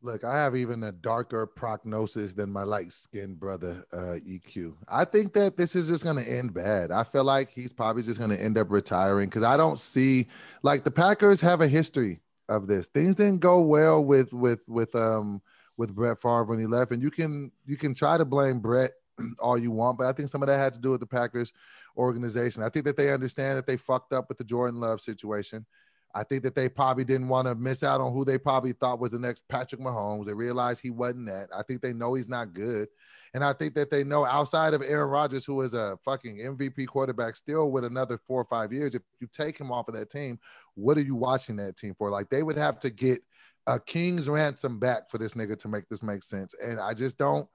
Look, 0.02 0.24
I 0.24 0.38
have 0.38 0.56
even 0.56 0.84
a 0.84 0.92
darker 0.92 1.48
prognosis 1.48 2.34
than 2.34 2.52
my 2.52 2.62
light 2.62 2.92
skinned 2.92 3.40
brother, 3.40 3.84
uh, 3.92 4.20
EQ. 4.28 4.76
I 4.88 5.04
think 5.04 5.34
that 5.34 5.58
this 5.58 5.76
is 5.76 5.88
just 5.88 6.04
going 6.04 6.24
to 6.24 6.32
end 6.32 6.54
bad. 6.54 6.92
I 6.92 7.02
feel 7.02 7.24
like 7.24 7.50
he's 7.50 7.74
probably 7.74 8.04
just 8.04 8.20
going 8.20 8.30
to 8.30 8.40
end 8.40 8.58
up 8.60 8.70
retiring 8.70 9.30
because 9.30 9.42
I 9.42 9.58
don't 9.58 9.80
see 9.80 10.28
like 10.62 10.84
the 10.84 10.92
Packers 10.92 11.42
have 11.42 11.62
a 11.62 11.68
history 11.68 12.20
of 12.50 12.68
this. 12.68 12.88
Things 12.88 13.16
didn't 13.16 13.40
go 13.40 13.62
well 13.62 14.04
with 14.04 14.32
with 14.32 14.60
with 14.68 14.94
um 14.94 15.42
with 15.78 15.96
Brett 15.96 16.22
Favre 16.22 16.46
when 16.46 16.60
he 16.60 16.66
left, 16.66 16.92
and 16.92 17.02
you 17.02 17.12
can 17.12 17.52
you 17.66 17.78
can 17.78 17.94
try 17.94 18.18
to 18.18 18.26
blame 18.26 18.60
Brett 18.60 18.92
all 19.40 19.58
you 19.58 19.72
want, 19.72 19.98
but 19.98 20.08
I 20.08 20.14
think 20.14 20.30
some 20.30 20.44
of 20.44 20.48
that 20.48 20.58
had 20.58 20.74
to 20.74 20.80
do 20.80 20.92
with 20.92 21.00
the 21.00 21.08
Packers 21.08 21.54
organization. 21.98 22.64
I 22.64 22.70
think 22.70 22.86
that 22.86 22.98
they 22.98 23.12
understand 23.12 23.58
that 23.58 23.68
they 23.68 23.78
fucked 23.78 24.14
up 24.14 24.30
with 24.30 24.38
the 24.38 24.44
Jordan 24.44 24.80
Love 24.80 25.02
situation. 25.02 25.66
I 26.14 26.24
think 26.24 26.44
that 26.44 26.56
they 26.56 26.70
probably 26.70 27.04
didn't 27.04 27.28
want 27.28 27.48
to 27.48 27.56
miss 27.56 27.84
out 27.84 28.00
on 28.00 28.14
who 28.14 28.24
they 28.24 28.38
probably 28.38 28.72
thought 28.72 29.02
was 29.02 29.12
the 29.12 29.20
next 29.20 29.48
Patrick 29.50 29.82
Mahomes. 29.82 30.26
They 30.26 30.34
realized 30.34 30.82
he 30.82 30.90
wasn't 30.90 31.28
that. 31.28 31.50
I 31.54 31.62
think 31.62 31.82
they 31.82 31.92
know 31.92 32.14
he's 32.14 32.30
not 32.30 32.54
good. 32.54 32.88
And 33.34 33.44
I 33.44 33.52
think 33.52 33.76
that 33.76 33.92
they 33.92 34.06
know 34.06 34.26
outside 34.26 34.74
of 34.74 34.82
Aaron 34.82 35.10
Rodgers, 35.10 35.44
who 35.44 35.60
is 35.62 35.74
a 35.74 36.00
fucking 36.06 36.38
MVP 36.38 36.88
quarterback 36.88 37.36
still 37.36 37.70
with 37.70 37.84
another 37.84 38.18
four 38.18 38.40
or 38.40 38.46
five 38.46 38.72
years, 38.72 38.96
if 38.96 39.02
you 39.20 39.28
take 39.28 39.60
him 39.60 39.74
off 39.74 39.90
of 39.90 39.94
that 39.96 40.10
team, 40.10 40.40
what 40.76 40.98
are 40.98 41.02
you 41.02 41.16
watching 41.16 41.58
that 41.58 41.76
team 41.76 41.94
for? 41.98 42.10
Like 42.10 42.30
they 42.30 42.44
would 42.44 42.58
have 42.58 42.80
to 42.80 42.90
get 42.90 43.22
a 43.68 43.80
king's 43.80 44.30
ransom 44.30 44.80
back 44.80 45.10
for 45.10 45.18
this 45.18 45.34
nigga 45.34 45.58
to 45.60 45.68
make 45.68 45.88
this 45.90 46.04
make 46.04 46.24
sense. 46.24 46.54
And 46.62 46.80
I 46.80 46.94
just 46.94 47.18
don't 47.18 47.48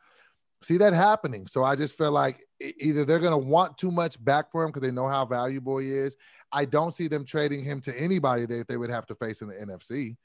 see 0.63 0.77
that 0.79 0.93
happening. 0.93 1.47
So 1.47 1.63
I 1.65 1.75
just 1.77 1.97
feel 1.97 2.11
like 2.13 2.45
either 2.79 3.05
they're 3.05 3.21
going 3.21 3.33
to 3.33 3.47
want 3.49 3.79
too 3.79 3.91
much 3.91 4.23
back 4.25 4.51
for 4.51 4.63
him 4.65 4.71
because 4.71 4.83
they 4.87 4.93
know 4.95 5.09
how 5.09 5.25
valuable 5.25 5.79
he 5.79 5.93
is. 5.93 6.17
I 6.53 6.65
don't 6.65 6.93
see 6.95 7.09
them 7.09 7.25
trading 7.25 7.65
him 7.65 7.81
to 7.83 7.99
anybody 7.99 8.45
that 8.47 8.69
they 8.69 8.77
would 8.77 8.91
have 8.91 9.07
to 9.07 9.15
face 9.15 9.41
in 9.41 9.49
the 9.49 9.55
NFC. 9.55 10.17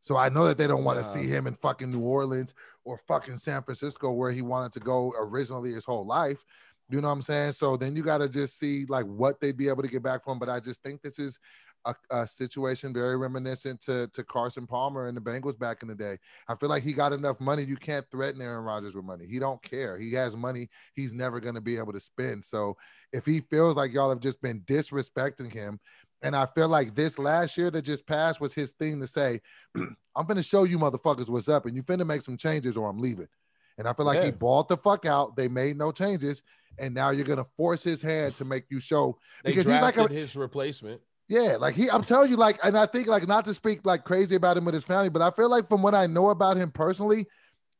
So 0.00 0.16
I 0.16 0.28
know 0.28 0.46
that 0.46 0.58
they 0.58 0.66
don't 0.66 0.84
want 0.84 0.98
to 0.98 1.02
Nah. 1.02 1.08
see 1.08 1.26
him 1.26 1.46
in 1.46 1.54
fucking 1.54 1.90
New 1.90 2.00
Orleans 2.02 2.54
or 2.84 2.98
fucking 3.08 3.38
San 3.38 3.62
Francisco 3.62 4.12
where 4.12 4.30
he 4.30 4.42
wanted 4.42 4.72
to 4.72 4.80
go 4.80 5.12
originally 5.18 5.72
his 5.72 5.84
whole 5.84 6.06
life. 6.06 6.44
You 6.90 7.00
know 7.00 7.08
what 7.08 7.14
I'm 7.14 7.22
saying? 7.22 7.52
So 7.52 7.76
then 7.76 7.96
you 7.96 8.02
got 8.02 8.18
to 8.18 8.28
just 8.28 8.58
see 8.58 8.84
like 8.88 9.06
what 9.06 9.40
they'd 9.40 9.56
be 9.56 9.68
able 9.68 9.82
to 9.82 9.88
get 9.88 10.02
back 10.02 10.22
from. 10.22 10.38
But 10.38 10.50
I 10.50 10.60
just 10.60 10.82
think 10.82 11.00
this 11.00 11.18
is 11.18 11.38
a, 11.84 11.94
a 12.10 12.26
situation 12.26 12.92
very 12.92 13.16
reminiscent 13.16 13.80
to, 13.82 14.08
to 14.12 14.24
Carson 14.24 14.66
Palmer 14.66 15.08
and 15.08 15.16
the 15.16 15.20
Bengals 15.20 15.58
back 15.58 15.82
in 15.82 15.88
the 15.88 15.94
day. 15.94 16.18
I 16.48 16.54
feel 16.54 16.68
like 16.68 16.82
he 16.82 16.92
got 16.92 17.12
enough 17.12 17.40
money. 17.40 17.64
You 17.64 17.76
can't 17.76 18.06
threaten 18.10 18.40
Aaron 18.40 18.64
Rodgers 18.64 18.94
with 18.94 19.04
money. 19.04 19.26
He 19.26 19.38
don't 19.38 19.62
care. 19.62 19.98
He 19.98 20.12
has 20.14 20.36
money 20.36 20.68
he's 20.94 21.12
never 21.12 21.40
going 21.40 21.54
to 21.54 21.60
be 21.60 21.76
able 21.76 21.92
to 21.92 22.00
spend. 22.00 22.44
So 22.44 22.76
if 23.12 23.26
he 23.26 23.40
feels 23.40 23.76
like 23.76 23.92
y'all 23.92 24.10
have 24.10 24.20
just 24.20 24.40
been 24.40 24.60
disrespecting 24.62 25.52
him, 25.52 25.78
and 26.22 26.34
I 26.34 26.46
feel 26.54 26.68
like 26.68 26.94
this 26.94 27.18
last 27.18 27.58
year 27.58 27.70
that 27.70 27.82
just 27.82 28.06
passed 28.06 28.40
was 28.40 28.54
his 28.54 28.72
thing 28.72 29.00
to 29.00 29.06
say, 29.06 29.40
I'm 29.76 30.26
going 30.26 30.36
to 30.36 30.42
show 30.42 30.64
you 30.64 30.78
motherfuckers 30.78 31.28
what's 31.28 31.48
up 31.48 31.66
and 31.66 31.76
you 31.76 31.82
finna 31.82 32.06
make 32.06 32.22
some 32.22 32.36
changes 32.36 32.76
or 32.76 32.88
I'm 32.88 32.98
leaving. 32.98 33.28
And 33.76 33.86
I 33.86 33.92
feel 33.92 34.06
like 34.06 34.20
he 34.20 34.26
Yeah. 34.26 34.30
balled 34.30 34.68
the 34.68 34.76
fuck 34.76 35.04
out. 35.04 35.36
They 35.36 35.48
made 35.48 35.76
no 35.76 35.92
changes. 35.92 36.42
And 36.78 36.94
now 36.94 37.10
you're 37.10 37.26
going 37.26 37.38
to 37.38 37.46
force 37.56 37.82
his 37.84 38.00
hand 38.00 38.36
to 38.36 38.44
make 38.44 38.64
you 38.70 38.80
show 38.80 39.18
they 39.42 39.50
Because 39.50 39.66
he's 39.66 39.80
like 39.80 39.96
a- 39.96 40.08
his 40.08 40.34
replacement 40.34 41.00
yeah, 41.28 41.56
like 41.58 41.74
he, 41.74 41.90
I'm 41.90 42.04
telling 42.04 42.30
you, 42.30 42.36
like, 42.36 42.58
and 42.64 42.76
I 42.76 42.86
think, 42.86 43.06
like, 43.06 43.26
not 43.26 43.44
to 43.46 43.54
speak 43.54 43.80
like 43.84 44.04
crazy 44.04 44.36
about 44.36 44.56
him 44.56 44.64
with 44.64 44.74
his 44.74 44.84
family, 44.84 45.08
but 45.08 45.22
I 45.22 45.30
feel 45.30 45.48
like 45.48 45.68
from 45.68 45.82
what 45.82 45.94
I 45.94 46.06
know 46.06 46.28
about 46.28 46.56
him 46.56 46.70
personally, 46.70 47.26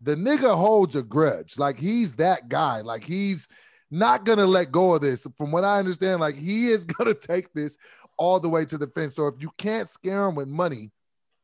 the 0.01 0.15
nigga 0.15 0.57
holds 0.57 0.97
a 0.97 1.03
grudge. 1.03 1.59
Like, 1.59 1.79
he's 1.79 2.15
that 2.17 2.49
guy. 2.49 2.81
Like, 2.81 3.05
he's 3.05 3.49
not 3.91 4.25
gonna 4.25 4.47
let 4.47 4.73
go 4.73 4.95
of 4.95 5.03
this. 5.03 5.27
From 5.37 5.51
what 5.51 5.65
I 5.65 5.79
understand, 5.79 6.21
like, 6.21 6.37
he 6.37 6.69
is 6.69 6.85
gonna 6.85 7.15
take 7.15 7.53
this 7.53 7.77
all 8.17 8.41
the 8.41 8.49
way 8.49 8.65
to 8.65 8.79
the 8.79 8.87
fence. 8.87 9.17
So 9.17 9.27
if 9.27 9.35
you 9.41 9.51
can't 9.59 9.89
scare 9.89 10.25
him 10.25 10.35
with 10.35 10.49
money, 10.49 10.91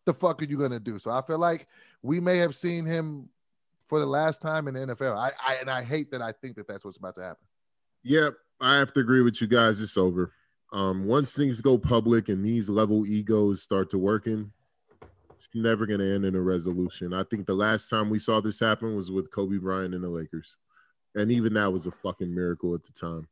the 0.07 0.15
fuck 0.15 0.41
are 0.41 0.47
you 0.47 0.57
gonna 0.57 0.81
do? 0.81 0.99
So 0.99 1.11
I 1.11 1.21
feel 1.23 1.39
like 1.39 1.67
we 2.03 2.19
may 2.19 2.39
have 2.39 2.55
seen 2.55 2.87
him 2.87 3.29
for 3.89 3.99
the 3.99 4.07
last 4.07 4.41
time 4.41 4.69
in 4.69 4.75
the 4.75 4.95
NFL. 4.95 5.17
I, 5.19 5.33
I 5.47 5.57
and 5.57 5.69
I 5.69 5.83
hate 5.83 6.13
that 6.13 6.23
I 6.23 6.33
think 6.33 6.57
that 6.57 6.67
that's 6.67 6.85
what's 6.85 6.97
about 6.97 7.17
to 7.17 7.23
happen. 7.23 7.45
Yep, 8.05 8.35
I 8.61 8.77
have 8.77 8.93
to 8.95 9.01
agree 9.01 9.21
with 9.21 9.41
you 9.43 9.47
guys. 9.47 9.81
It's 9.81 9.99
over. 9.99 10.33
Um, 10.73 11.07
once 11.07 11.35
things 11.35 11.61
go 11.61 11.77
public 11.77 12.29
and 12.29 12.45
these 12.45 12.69
level 12.69 13.07
egos 13.07 13.63
start 13.63 13.91
to 13.91 13.99
working, 13.99 14.53
it's 15.35 15.49
never 15.55 15.87
going 15.87 16.01
to 16.01 16.15
end 16.15 16.25
in 16.25 16.37
a 16.37 16.41
resolution. 16.41 17.13
I 17.13 17.25
think 17.25 17.47
the 17.47 17.55
last 17.55 17.89
time 17.89 18.11
we 18.11 18.19
saw 18.19 18.41
this 18.41 18.61
happen 18.61 18.95
was 18.95 19.11
with 19.11 19.31
Kobe 19.31 19.57
Bryant 19.57 19.95
and 19.95 20.05
the 20.05 20.09
Lakers, 20.09 20.57
and 21.15 21.33
even 21.33 21.55
that 21.55 21.73
was 21.73 21.87
a 21.87 21.91
fucking 21.91 22.33
miracle 22.33 22.75
at 22.75 22.85
the 22.85 22.93
time. 22.93 23.27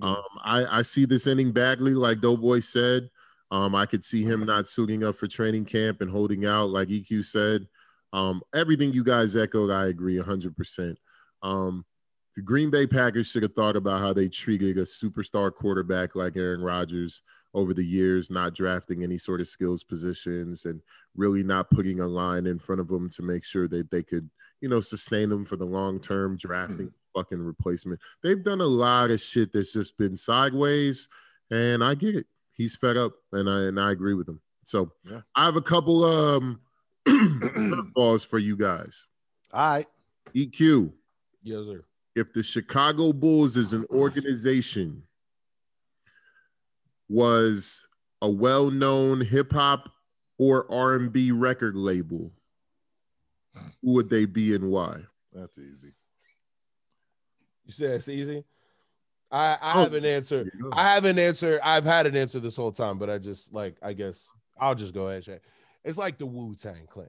Um, 0.00 0.22
I, 0.42 0.78
I 0.78 0.82
see 0.82 1.04
this 1.04 1.26
ending 1.26 1.52
badly, 1.52 1.94
like 1.94 2.20
Doughboy 2.20 2.60
said. 2.60 3.10
Um, 3.50 3.74
I 3.74 3.84
could 3.84 4.02
see 4.02 4.22
him 4.24 4.46
not 4.46 4.68
suiting 4.68 5.04
up 5.04 5.16
for 5.16 5.28
training 5.28 5.66
camp 5.66 6.00
and 6.00 6.10
holding 6.10 6.46
out, 6.46 6.70
like 6.70 6.88
EQ 6.88 7.24
said. 7.26 7.68
Um, 8.12 8.42
everything 8.54 8.92
you 8.92 9.04
guys 9.04 9.36
echoed, 9.36 9.70
I 9.70 9.86
agree 9.86 10.16
100%. 10.16 10.96
Um, 11.42 11.84
the 12.36 12.42
Green 12.42 12.70
Bay 12.70 12.86
Packers 12.86 13.26
should 13.30 13.42
have 13.42 13.54
thought 13.54 13.76
about 13.76 14.00
how 14.00 14.12
they 14.12 14.28
treated 14.28 14.78
a 14.78 14.82
superstar 14.84 15.52
quarterback 15.54 16.14
like 16.16 16.36
Aaron 16.36 16.62
Rodgers 16.62 17.20
over 17.54 17.74
the 17.74 17.84
years, 17.84 18.30
not 18.30 18.54
drafting 18.54 19.02
any 19.02 19.18
sort 19.18 19.40
of 19.40 19.46
skills 19.48 19.84
positions 19.84 20.64
and 20.64 20.80
really 21.14 21.42
not 21.42 21.70
putting 21.70 22.00
a 22.00 22.06
line 22.06 22.46
in 22.46 22.58
front 22.58 22.80
of 22.80 22.88
them 22.88 23.10
to 23.10 23.22
make 23.22 23.44
sure 23.44 23.68
that 23.68 23.90
they 23.90 24.02
could, 24.02 24.30
you 24.62 24.68
know, 24.70 24.80
sustain 24.80 25.28
them 25.28 25.44
for 25.44 25.56
the 25.56 25.64
long 25.66 26.00
term, 26.00 26.36
drafting 26.38 26.90
fucking 27.14 27.42
replacement. 27.42 28.00
They've 28.22 28.42
done 28.42 28.62
a 28.62 28.66
lot 28.66 29.10
of 29.10 29.20
shit 29.20 29.52
that's 29.52 29.74
just 29.74 29.98
been 29.98 30.16
sideways, 30.16 31.08
and 31.50 31.84
I 31.84 31.94
get 31.94 32.14
it. 32.14 32.26
he's 32.52 32.76
fed 32.76 32.96
up, 32.96 33.12
and 33.32 33.50
I 33.50 33.64
and 33.64 33.78
I 33.78 33.90
agree 33.90 34.14
with 34.14 34.28
him. 34.28 34.40
So 34.64 34.92
Yeah. 35.04 35.20
I 35.36 35.44
have 35.44 35.56
a 35.56 35.60
couple 35.62 36.04
um 36.04 36.60
balls 37.94 38.24
for 38.24 38.38
you 38.38 38.56
guys. 38.56 39.06
All 39.52 39.74
right. 39.74 39.86
EQ. 40.34 40.92
Yes, 41.42 41.64
sir. 41.66 41.84
If 42.14 42.32
the 42.34 42.42
Chicago 42.42 43.12
Bulls 43.12 43.56
as 43.56 43.72
an 43.72 43.86
organization 43.90 45.02
was 47.08 47.86
a 48.20 48.30
well-known 48.30 49.20
hip 49.20 49.52
hop 49.52 49.88
or 50.38 50.70
R&B 50.72 51.32
record 51.32 51.76
label, 51.76 52.32
who 53.82 53.92
would 53.92 54.08
they 54.08 54.24
be 54.24 54.54
and 54.54 54.70
why? 54.70 55.00
That's 55.32 55.58
easy. 55.58 55.92
You 57.64 57.72
said 57.72 57.92
it's 57.92 58.08
easy. 58.08 58.44
I 59.30 59.56
I 59.62 59.72
Oh, 59.76 59.82
have 59.84 59.94
an 59.94 60.04
answer. 60.04 60.44
you 60.54 60.62
go. 60.64 60.70
I 60.72 60.82
have 60.92 61.04
an 61.06 61.18
answer. 61.18 61.58
I've 61.62 61.84
had 61.84 62.06
an 62.06 62.16
answer 62.16 62.38
this 62.40 62.56
whole 62.56 62.72
time, 62.72 62.98
but 62.98 63.08
I 63.08 63.18
just 63.18 63.52
like 63.54 63.76
I 63.82 63.92
guess 63.94 64.28
I'll 64.60 64.74
just 64.74 64.92
go 64.92 65.08
ahead. 65.08 65.24
Shay. 65.24 65.38
It's 65.84 65.96
like 65.96 66.18
the 66.18 66.26
Wu 66.26 66.54
Tang 66.54 66.86
Clan. 66.86 67.08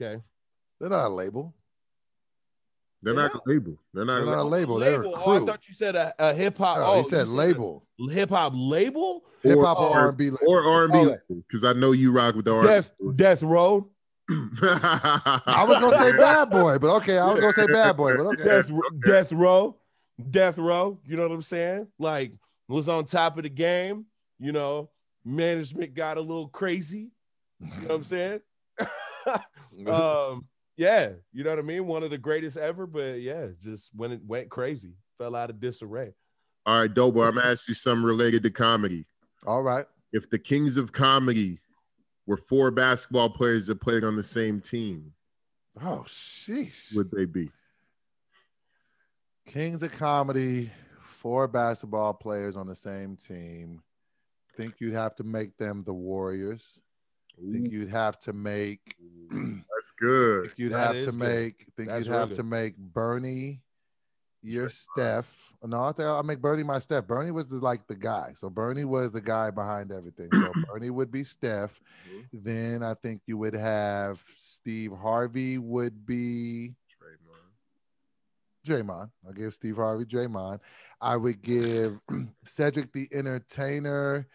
Okay. 0.00 0.22
They're 0.78 0.90
not 0.90 1.06
a 1.06 1.14
label. 1.14 1.54
They're 3.02 3.14
They're 3.14 3.22
not 3.24 3.34
a 3.34 3.40
label. 3.46 3.76
They're 3.92 4.04
not. 4.04 4.14
They're 4.20 4.32
a 4.32 4.36
not 4.36 4.38
a 4.38 4.44
label. 4.44 4.76
label. 4.76 5.02
They're 5.02 5.20
a 5.22 5.24
Oh, 5.24 5.42
I 5.42 5.46
thought 5.46 5.66
you 5.66 5.74
said 5.74 5.96
a, 5.96 6.14
a 6.18 6.32
hip 6.32 6.56
hop. 6.56 6.78
No, 6.78 6.84
oh, 6.84 7.02
he 7.02 7.08
said 7.08 7.28
label. 7.28 7.84
Hip 8.10 8.30
hop 8.30 8.52
label. 8.54 9.24
Hip 9.42 9.58
hop 9.58 9.78
or 9.78 9.88
or 9.88 9.98
R&B 9.98 10.30
or 10.46 10.64
R&B 10.64 10.98
Okay. 10.98 11.16
because 11.28 11.64
I 11.64 11.72
know 11.72 11.90
you 11.92 12.12
rock 12.12 12.36
with 12.36 12.44
the 12.44 12.54
R&B. 12.54 12.68
Death 12.68 12.92
Death 13.16 13.42
Row. 13.42 13.88
I 14.30 15.64
was 15.68 15.80
gonna 15.80 15.98
say 15.98 16.16
bad 16.16 16.50
boy, 16.50 16.78
but 16.78 16.94
okay. 16.98 17.18
I 17.18 17.30
was 17.30 17.40
gonna 17.40 17.52
say 17.52 17.66
bad 17.66 17.96
boy, 17.96 18.16
but 18.16 18.26
okay. 18.26 18.44
Death, 18.44 18.70
Death 19.04 19.32
Row, 19.32 19.76
Death 20.30 20.58
Row. 20.58 20.98
You 21.04 21.16
know 21.16 21.28
what 21.28 21.34
I'm 21.34 21.42
saying? 21.42 21.88
Like 21.98 22.32
was 22.68 22.88
on 22.88 23.04
top 23.04 23.36
of 23.36 23.42
the 23.42 23.48
game. 23.48 24.06
You 24.38 24.52
know, 24.52 24.90
management 25.24 25.94
got 25.94 26.18
a 26.18 26.20
little 26.20 26.48
crazy. 26.48 27.10
You 27.60 27.68
know 27.82 27.88
what 27.88 27.94
I'm 27.94 28.04
saying? 28.04 28.40
um, 29.86 30.46
yeah, 30.76 31.10
you 31.32 31.44
know 31.44 31.50
what 31.50 31.58
I 31.58 31.62
mean. 31.62 31.86
One 31.86 32.02
of 32.02 32.10
the 32.10 32.18
greatest 32.18 32.56
ever, 32.56 32.86
but 32.86 33.20
yeah, 33.20 33.48
just 33.60 33.90
when 33.94 34.12
it 34.12 34.20
went 34.26 34.48
crazy, 34.50 34.94
fell 35.18 35.34
out 35.36 35.50
of 35.50 35.60
disarray. 35.60 36.12
All 36.64 36.80
right, 36.80 36.92
Dobo, 36.92 37.26
I'm 37.28 37.34
gonna 37.34 37.46
ask 37.48 37.68
you 37.68 37.74
something 37.74 38.04
related 38.04 38.42
to 38.44 38.50
comedy. 38.50 39.06
All 39.46 39.62
right. 39.62 39.86
If 40.12 40.30
the 40.30 40.38
Kings 40.38 40.76
of 40.76 40.92
Comedy 40.92 41.58
were 42.26 42.36
four 42.36 42.70
basketball 42.70 43.30
players 43.30 43.66
that 43.66 43.80
played 43.80 44.04
on 44.04 44.14
the 44.16 44.22
same 44.22 44.60
team, 44.60 45.12
Oh, 45.82 46.04
sheesh. 46.06 46.94
would 46.94 47.10
they 47.10 47.24
be? 47.24 47.50
Kings 49.46 49.82
of 49.82 49.90
Comedy, 49.92 50.70
four 51.02 51.48
basketball 51.48 52.14
players 52.14 52.56
on 52.56 52.66
the 52.66 52.76
same 52.76 53.16
team. 53.16 53.82
Think 54.56 54.74
you'd 54.80 54.94
have 54.94 55.16
to 55.16 55.24
make 55.24 55.56
them 55.56 55.82
the 55.84 55.92
Warriors. 55.94 56.78
Think 57.50 57.72
you'd 57.72 57.88
have 57.88 58.18
to 58.20 58.32
make. 58.32 58.94
That's 59.82 59.92
good. 59.98 60.46
think 60.46 60.58
you'd 60.58 60.72
That 60.72 60.94
have 60.94 61.04
to 61.04 61.10
good. 61.10 61.18
make. 61.18 61.66
Think 61.76 61.88
That's 61.88 62.04
you'd 62.06 62.10
real 62.10 62.20
have 62.20 62.28
good. 62.30 62.36
to 62.36 62.42
make 62.42 62.76
Bernie 62.76 63.60
your 64.42 64.66
uh, 64.66 64.70
Steph. 64.70 65.26
No, 65.64 65.82
I 65.82 65.92
think 65.92 66.06
I'll 66.06 66.22
make 66.22 66.40
Bernie 66.40 66.62
my 66.64 66.78
Steph. 66.78 67.06
Bernie 67.06 67.30
was 67.30 67.46
the, 67.46 67.56
like 67.56 67.86
the 67.86 67.94
guy. 67.94 68.32
So 68.34 68.50
Bernie 68.50 68.84
was 68.84 69.12
the 69.12 69.20
guy 69.20 69.50
behind 69.50 69.92
everything. 69.92 70.28
So 70.32 70.52
Bernie 70.72 70.90
would 70.90 71.10
be 71.12 71.24
Steph. 71.24 71.80
Mm-hmm. 72.12 72.38
Then 72.42 72.82
I 72.82 72.94
think 72.94 73.22
you 73.26 73.38
would 73.38 73.54
have 73.54 74.22
Steve 74.36 74.92
Harvey 74.92 75.58
would 75.58 76.04
be 76.06 76.74
Draymond. 78.66 79.10
I'll 79.26 79.32
give 79.32 79.54
Steve 79.54 79.76
Harvey 79.76 80.04
Draymond. 80.04 80.60
I 81.00 81.16
would 81.16 81.42
give 81.42 81.98
Cedric 82.44 82.92
the 82.92 83.08
Entertainer 83.12 84.28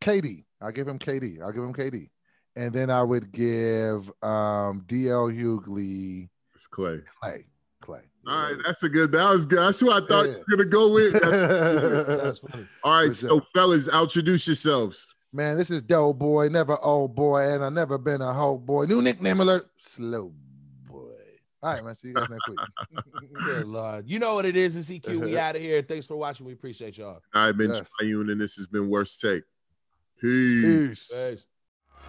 KD. 0.00 0.44
I'll 0.60 0.72
give 0.72 0.88
him 0.88 0.98
KD. 0.98 1.42
I'll 1.42 1.52
give 1.52 1.62
him 1.62 1.74
KD. 1.74 2.08
And 2.56 2.72
then 2.72 2.90
I 2.90 3.02
would 3.02 3.30
give 3.32 4.08
um, 4.22 4.82
DL 4.86 5.32
Hughley 5.32 6.28
It's 6.54 6.66
Klay. 6.68 7.02
Klay. 7.22 7.44
Klay. 7.82 8.02
All 8.26 8.34
right, 8.52 8.56
that's 8.66 8.82
a 8.82 8.88
good. 8.88 9.12
That 9.12 9.30
was 9.30 9.46
good. 9.46 9.60
That's 9.60 9.80
who 9.80 9.90
I 9.90 10.00
thought 10.06 10.26
Yeah. 10.26 10.32
you 10.48 10.56
were 10.56 10.64
gonna 10.64 10.68
go 10.68 10.92
with. 10.92 11.12
That's- 11.14 12.06
That's 12.22 12.38
funny. 12.40 12.66
All 12.84 12.92
right, 12.92 13.06
Good 13.06 13.16
so 13.16 13.38
job. 13.40 13.46
fellas, 13.54 13.88
introduce 13.88 14.46
yourselves. 14.46 15.14
Man, 15.32 15.56
this 15.56 15.70
is 15.70 15.80
Doe 15.80 16.12
Boy, 16.12 16.48
never 16.48 16.76
old 16.82 17.14
boy, 17.14 17.52
and 17.54 17.64
I 17.64 17.68
never 17.70 17.96
been 17.98 18.20
a 18.20 18.32
hoe 18.34 18.58
boy. 18.58 18.84
New 18.86 19.00
nickname 19.00 19.40
alert, 19.40 19.70
Slow 19.78 20.32
Boy. 20.86 21.12
All 21.62 21.72
right, 21.74 21.84
man. 21.84 21.94
See 21.94 22.08
you 22.08 22.14
guys 22.14 22.28
next 22.28 22.48
week. 22.48 22.58
Good 23.44 23.66
Lord. 23.68 24.06
You 24.08 24.18
know 24.18 24.34
what 24.34 24.44
it 24.44 24.56
is. 24.56 24.74
It's 24.76 24.90
EQ. 24.90 25.24
We 25.24 25.38
out 25.38 25.56
of 25.56 25.62
here. 25.62 25.80
Thanks 25.82 26.06
for 26.06 26.16
watching. 26.16 26.44
We 26.46 26.52
appreciate 26.52 26.98
y'all. 26.98 27.20
I've 27.32 27.56
been 27.56 27.70
Yes. 27.72 27.88
Triune, 27.98 28.28
and 28.30 28.40
this 28.40 28.56
has 28.56 28.66
been 28.66 28.88
Worst 28.90 29.20
Take. 29.20 29.44
Peace. 30.20 31.08
Peace. 31.08 31.12
Peace. 31.12 31.46